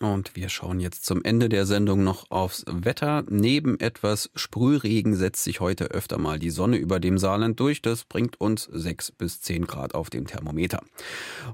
Und 0.00 0.34
wir 0.34 0.48
schauen 0.48 0.80
jetzt 0.80 1.06
zum 1.06 1.24
Ende 1.24 1.48
der 1.48 1.66
Sendung 1.66 2.02
noch 2.02 2.30
aufs 2.30 2.64
Wetter. 2.66 3.24
Neben 3.28 3.78
etwas 3.78 4.28
Sprühregen 4.34 5.14
setzt 5.14 5.44
sich 5.44 5.60
heute 5.60 5.86
öfter 5.86 6.18
mal 6.18 6.40
die 6.40 6.50
Sonne 6.50 6.76
über 6.76 6.98
dem 6.98 7.16
Saarland 7.16 7.60
durch. 7.60 7.80
Das 7.80 8.04
bringt 8.04 8.40
uns 8.40 8.64
6 8.64 9.12
bis 9.12 9.40
10 9.40 9.66
Grad 9.66 9.94
auf 9.94 10.10
dem 10.10 10.26
Thermometer. 10.26 10.82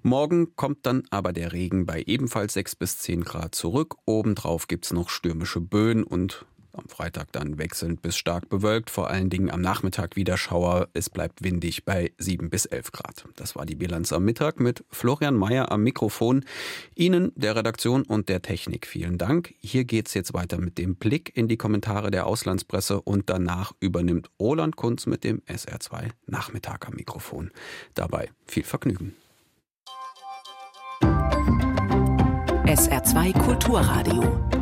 Morgen 0.03 0.57
kommt 0.57 0.87
dann 0.87 1.03
aber 1.11 1.35
der 1.35 1.53
Regen 1.53 1.85
bei 1.85 2.03
ebenfalls 2.07 2.55
6 2.55 2.77
bis 2.77 2.99
10 2.99 3.25
Grad 3.25 3.55
zurück. 3.55 3.97
Obendrauf 4.07 4.69
gibt 4.69 4.87
es 4.87 4.93
noch 4.93 5.11
stürmische 5.11 5.61
Böen 5.61 6.03
und 6.03 6.47
am 6.73 6.89
Freitag 6.89 7.33
dann 7.33 7.59
wechselnd 7.59 8.03
bis 8.03 8.17
stark 8.17 8.49
bewölkt, 8.49 8.91
vor 8.91 9.11
allen 9.11 9.31
Dingen 9.31 9.51
am 9.51 9.61
Nachmittag 9.61 10.17
wieder 10.17 10.37
Schauer. 10.37 10.89
Es 10.93 11.11
bleibt 11.11 11.43
windig 11.43 11.85
bei 11.85 12.13
7 12.19 12.51
bis 12.51 12.67
11 12.67 12.93
Grad. 12.93 13.25
Das 13.37 13.57
war 13.57 13.67
die 13.67 13.75
Bilanz 13.75 14.13
am 14.13 14.25
Mittag 14.25 14.61
mit 14.61 14.85
Florian 14.91 15.35
Mayer 15.35 15.71
am 15.73 15.83
Mikrofon. 15.83 16.45
Ihnen, 16.95 17.33
der 17.35 17.57
Redaktion 17.57 18.03
und 18.03 18.29
der 18.29 18.43
Technik 18.43 18.87
vielen 18.87 19.19
Dank. 19.19 19.55
Hier 19.61 19.85
geht's 19.85 20.15
jetzt 20.15 20.35
weiter 20.35 20.59
mit 20.59 20.79
dem 20.79 20.97
Blick 20.97 21.37
in 21.37 21.49
die 21.49 21.57
Kommentare 21.57 22.11
der 22.11 22.27
Auslandspresse 22.27 23.01
und 23.01 23.31
danach 23.31 23.73
übernimmt 23.81 24.31
Roland 24.39 24.77
Kunz 24.77 25.07
mit 25.07 25.25
dem 25.25 25.41
SR2 25.43 26.11
Nachmittag 26.27 26.87
am 26.87 26.95
Mikrofon. 26.95 27.51
Dabei 27.95 28.31
viel 28.47 28.65
Vergnügen. 28.65 29.15
SR2 32.71 33.37
Kulturradio 33.37 34.60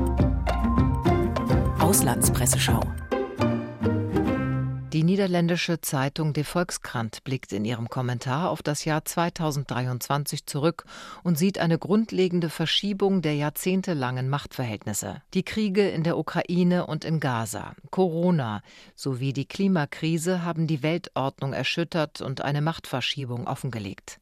Auslandspresseschau. 1.89 2.83
Die 4.93 5.03
niederländische 5.03 5.81
Zeitung 5.81 6.35
De 6.35 6.45
Volkskrant 6.45 7.25
blickt 7.25 7.51
in 7.55 7.65
ihrem 7.65 7.89
Kommentar 7.89 8.51
auf 8.51 8.63
das 8.63 8.85
Jahr 8.85 9.07
2023 9.07 10.45
zurück 10.45 10.85
und 11.23 11.39
sieht 11.39 11.57
eine 11.57 11.79
grundlegende 11.79 12.51
Verschiebung 12.51 13.23
der 13.23 13.37
jahrzehntelangen 13.37 14.29
Machtverhältnisse. 14.29 15.23
Die 15.33 15.45
Kriege 15.45 15.89
in 15.89 16.03
der 16.03 16.19
Ukraine 16.19 16.87
und 16.87 17.07
in 17.07 17.21
Gaza, 17.21 17.73
Corona 17.91 18.61
sowie 18.95 19.33
die 19.33 19.47
Klimakrise 19.47 20.45
haben 20.45 20.67
die 20.67 20.83
Weltordnung 20.83 21.55
erschüttert 21.55 22.21
und 22.21 22.43
eine 22.43 22.61
Machtverschiebung 22.61 23.47
offengelegt. 23.47 24.21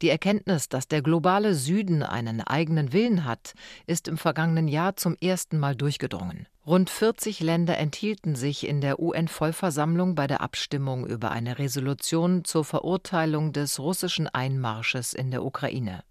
Die 0.00 0.10
Erkenntnis, 0.10 0.68
dass 0.68 0.86
der 0.86 1.02
globale 1.02 1.56
Süden 1.56 2.04
einen 2.04 2.40
eigenen 2.40 2.92
Willen 2.92 3.24
hat, 3.24 3.54
ist 3.88 4.06
im 4.06 4.16
vergangenen 4.16 4.68
Jahr 4.68 4.94
zum 4.94 5.16
ersten 5.20 5.58
Mal 5.58 5.74
durchgedrungen. 5.74 6.46
Rund 6.66 6.90
40 6.90 7.40
Länder 7.40 7.78
enthielten 7.78 8.34
sich 8.36 8.66
in 8.66 8.82
der 8.82 9.00
UN-Vollversammlung 9.00 10.14
bei 10.14 10.26
der 10.26 10.42
Abstimmung 10.42 11.06
über 11.06 11.30
eine 11.30 11.58
Resolution 11.58 12.44
zur 12.44 12.66
Verurteilung 12.66 13.52
des 13.54 13.78
russischen 13.78 14.28
Einmarsches 14.28 15.14
in 15.14 15.30
der 15.30 15.42
Ukraine. 15.42 16.04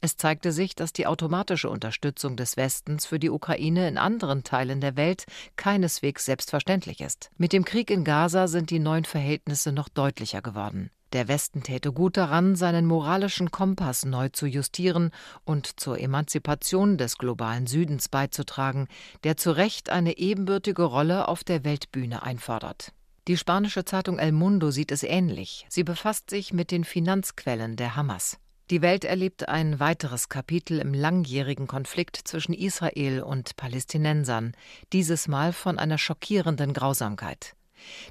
Es 0.00 0.16
zeigte 0.16 0.50
sich, 0.50 0.74
dass 0.74 0.92
die 0.92 1.06
automatische 1.06 1.70
Unterstützung 1.70 2.36
des 2.36 2.56
Westens 2.56 3.06
für 3.06 3.18
die 3.18 3.30
Ukraine 3.30 3.88
in 3.88 3.96
anderen 3.96 4.42
Teilen 4.42 4.80
der 4.80 4.96
Welt 4.96 5.24
keineswegs 5.54 6.24
selbstverständlich 6.24 7.00
ist. 7.00 7.30
Mit 7.36 7.52
dem 7.52 7.64
Krieg 7.64 7.90
in 7.90 8.04
Gaza 8.04 8.48
sind 8.48 8.70
die 8.70 8.80
neuen 8.80 9.04
Verhältnisse 9.04 9.72
noch 9.72 9.88
deutlicher 9.88 10.42
geworden. 10.42 10.90
Der 11.12 11.28
Westen 11.28 11.62
täte 11.62 11.92
gut 11.92 12.16
daran, 12.16 12.56
seinen 12.56 12.84
moralischen 12.84 13.50
Kompass 13.50 14.04
neu 14.04 14.28
zu 14.28 14.46
justieren 14.46 15.10
und 15.44 15.78
zur 15.78 16.00
Emanzipation 16.00 16.98
des 16.98 17.16
globalen 17.16 17.66
Südens 17.66 18.08
beizutragen, 18.08 18.88
der 19.22 19.36
zu 19.36 19.52
Recht 19.52 19.88
eine 19.90 20.18
ebenbürtige 20.18 20.82
Rolle 20.82 21.28
auf 21.28 21.44
der 21.44 21.64
Weltbühne 21.64 22.22
einfordert. 22.22 22.92
Die 23.28 23.36
spanische 23.36 23.84
Zeitung 23.84 24.18
El 24.18 24.32
Mundo 24.32 24.70
sieht 24.70 24.92
es 24.92 25.02
ähnlich. 25.02 25.66
Sie 25.68 25.84
befasst 25.84 26.30
sich 26.30 26.52
mit 26.52 26.70
den 26.70 26.84
Finanzquellen 26.84 27.76
der 27.76 27.96
Hamas. 27.96 28.38
Die 28.70 28.82
Welt 28.82 29.04
erlebt 29.04 29.48
ein 29.48 29.78
weiteres 29.78 30.28
Kapitel 30.28 30.80
im 30.80 30.92
langjährigen 30.92 31.68
Konflikt 31.68 32.16
zwischen 32.16 32.52
Israel 32.52 33.22
und 33.22 33.56
Palästinensern, 33.56 34.56
dieses 34.92 35.28
Mal 35.28 35.52
von 35.52 35.78
einer 35.78 35.98
schockierenden 35.98 36.72
Grausamkeit. 36.72 37.54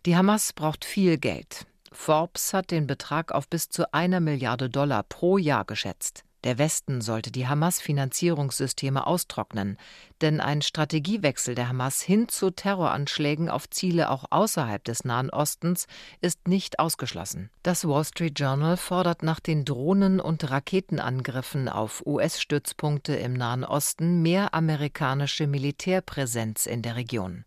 Die 0.05 0.15
Hamas 0.15 0.53
braucht 0.53 0.85
viel 0.85 1.17
Geld. 1.17 1.65
Forbes 1.95 2.53
hat 2.53 2.71
den 2.71 2.87
Betrag 2.87 3.31
auf 3.31 3.47
bis 3.47 3.69
zu 3.69 3.93
einer 3.93 4.19
Milliarde 4.19 4.69
Dollar 4.69 5.03
pro 5.03 5.37
Jahr 5.37 5.65
geschätzt. 5.65 6.23
Der 6.45 6.59
Westen 6.59 7.01
sollte 7.01 7.31
die 7.31 7.47
Hamas-Finanzierungssysteme 7.47 9.07
austrocknen, 9.07 9.77
denn 10.21 10.39
ein 10.39 10.61
Strategiewechsel 10.61 11.55
der 11.55 11.69
Hamas 11.69 12.03
hin 12.03 12.29
zu 12.29 12.51
Terroranschlägen 12.51 13.49
auf 13.49 13.67
Ziele 13.67 14.11
auch 14.11 14.25
außerhalb 14.29 14.83
des 14.83 15.05
Nahen 15.05 15.31
Ostens 15.31 15.87
ist 16.21 16.47
nicht 16.47 16.77
ausgeschlossen. 16.77 17.49
Das 17.63 17.87
Wall 17.87 18.05
Street 18.05 18.39
Journal 18.39 18.77
fordert 18.77 19.23
nach 19.23 19.39
den 19.39 19.65
Drohnen- 19.65 20.19
und 20.19 20.47
Raketenangriffen 20.47 21.67
auf 21.67 22.05
US-Stützpunkte 22.05 23.15
im 23.15 23.33
Nahen 23.33 23.63
Osten 23.63 24.21
mehr 24.21 24.53
amerikanische 24.53 25.47
Militärpräsenz 25.47 26.67
in 26.67 26.83
der 26.83 26.95
Region. 26.95 27.45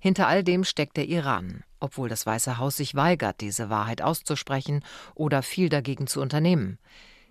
Hinter 0.00 0.26
all 0.28 0.44
dem 0.44 0.64
steckt 0.64 0.98
der 0.98 1.08
Iran, 1.08 1.64
obwohl 1.82 2.08
das 2.08 2.24
Weiße 2.24 2.58
Haus 2.58 2.76
sich 2.76 2.94
weigert, 2.94 3.40
diese 3.40 3.68
Wahrheit 3.68 4.02
auszusprechen 4.02 4.84
oder 5.14 5.42
viel 5.42 5.68
dagegen 5.68 6.06
zu 6.06 6.20
unternehmen. 6.20 6.78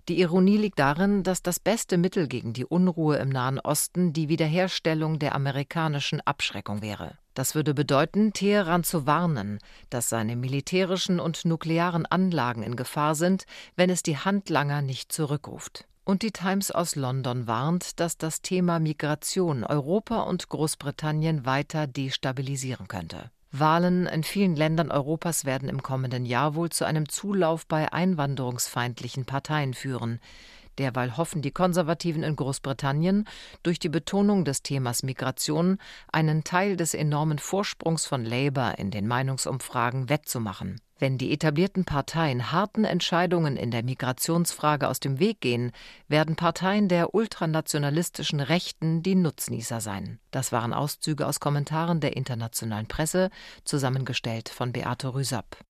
Die 0.10 0.20
Ironie 0.20 0.58
liegt 0.58 0.80
darin, 0.80 1.24
dass 1.24 1.44
das 1.44 1.60
beste 1.60 1.98
Mittel 1.98 2.28
gegen 2.28 2.54
die 2.54 2.66
Unruhe 2.66 3.18
im 3.18 3.30
Nahen 3.30 3.60
Osten 3.60 4.14
die 4.14 4.30
Wiederherstellung 4.30 5.20
der 5.20 5.36
amerikanischen 5.36 6.22
Abschreckung 6.22 6.82
wäre. 6.82 7.18
Das 7.34 7.56
würde 7.56 7.74
bedeuten, 7.74 8.34
Teheran 8.34 8.84
zu 8.84 9.06
warnen, 9.06 9.60
dass 9.90 10.10
seine 10.10 10.36
militärischen 10.36 11.20
und 11.20 11.46
nuklearen 11.46 12.06
Anlagen 12.06 12.64
in 12.64 12.76
Gefahr 12.76 13.16
sind, 13.16 13.46
wenn 13.76 13.90
es 13.90 14.04
die 14.04 14.18
Handlanger 14.18 14.82
nicht 14.82 15.12
zurückruft. 15.12 15.86
Und 16.04 16.24
die 16.24 16.32
Times 16.32 16.72
aus 16.72 16.96
London 16.96 17.48
warnt, 17.48 18.00
dass 18.00 18.18
das 18.18 18.42
Thema 18.42 18.80
Migration 18.80 19.64
Europa 19.64 20.22
und 20.24 20.50
Großbritannien 20.50 21.46
weiter 21.46 21.86
destabilisieren 21.86 22.88
könnte. 22.88 23.30
Wahlen 23.52 24.08
in 24.08 24.24
vielen 24.24 24.56
Ländern 24.56 24.92
Europas 24.92 25.44
werden 25.44 25.68
im 25.68 25.84
kommenden 25.84 26.26
Jahr 26.26 26.56
wohl 26.56 26.70
zu 26.70 26.86
einem 26.86 27.10
Zulauf 27.10 27.68
bei 27.68 27.92
einwanderungsfeindlichen 27.92 29.26
Parteien 29.26 29.74
führen. 29.74 30.20
Derweil 30.78 31.18
hoffen 31.18 31.42
die 31.42 31.52
Konservativen 31.52 32.24
in 32.24 32.38
Großbritannien 32.38 33.28
durch 33.62 33.78
die 33.78 33.90
Betonung 33.90 34.46
des 34.46 34.64
Themas 34.64 35.04
Migration 35.04 35.80
einen 36.14 36.46
Teil 36.46 36.78
des 36.78 36.94
enormen 36.94 37.40
Vorsprungs 37.40 38.06
von 38.06 38.24
Labour 38.24 38.76
in 38.78 38.90
den 38.90 39.06
Meinungsumfragen 39.06 40.08
wettzumachen. 40.08 40.80
Wenn 41.02 41.18
die 41.18 41.34
etablierten 41.34 41.84
Parteien 41.84 42.52
harten 42.52 42.84
Entscheidungen 42.84 43.58
in 43.58 43.72
der 43.72 43.82
Migrationsfrage 43.82 44.88
aus 44.88 45.00
dem 45.00 45.18
Weg 45.18 45.42
gehen, 45.42 45.72
werden 46.08 46.36
Parteien 46.36 46.90
der 46.90 47.16
ultranationalistischen 47.16 48.40
Rechten 48.40 49.02
die 49.02 49.16
Nutznießer 49.16 49.82
sein. 49.82 50.20
Das 50.30 50.52
waren 50.52 50.74
Auszüge 50.74 51.26
aus 51.26 51.40
Kommentaren 51.40 52.02
der 52.02 52.16
internationalen 52.16 52.86
Presse, 52.86 53.32
zusammengestellt 53.66 54.50
von 54.50 54.74
Beate 54.74 55.16
Rüsapp. 55.16 55.66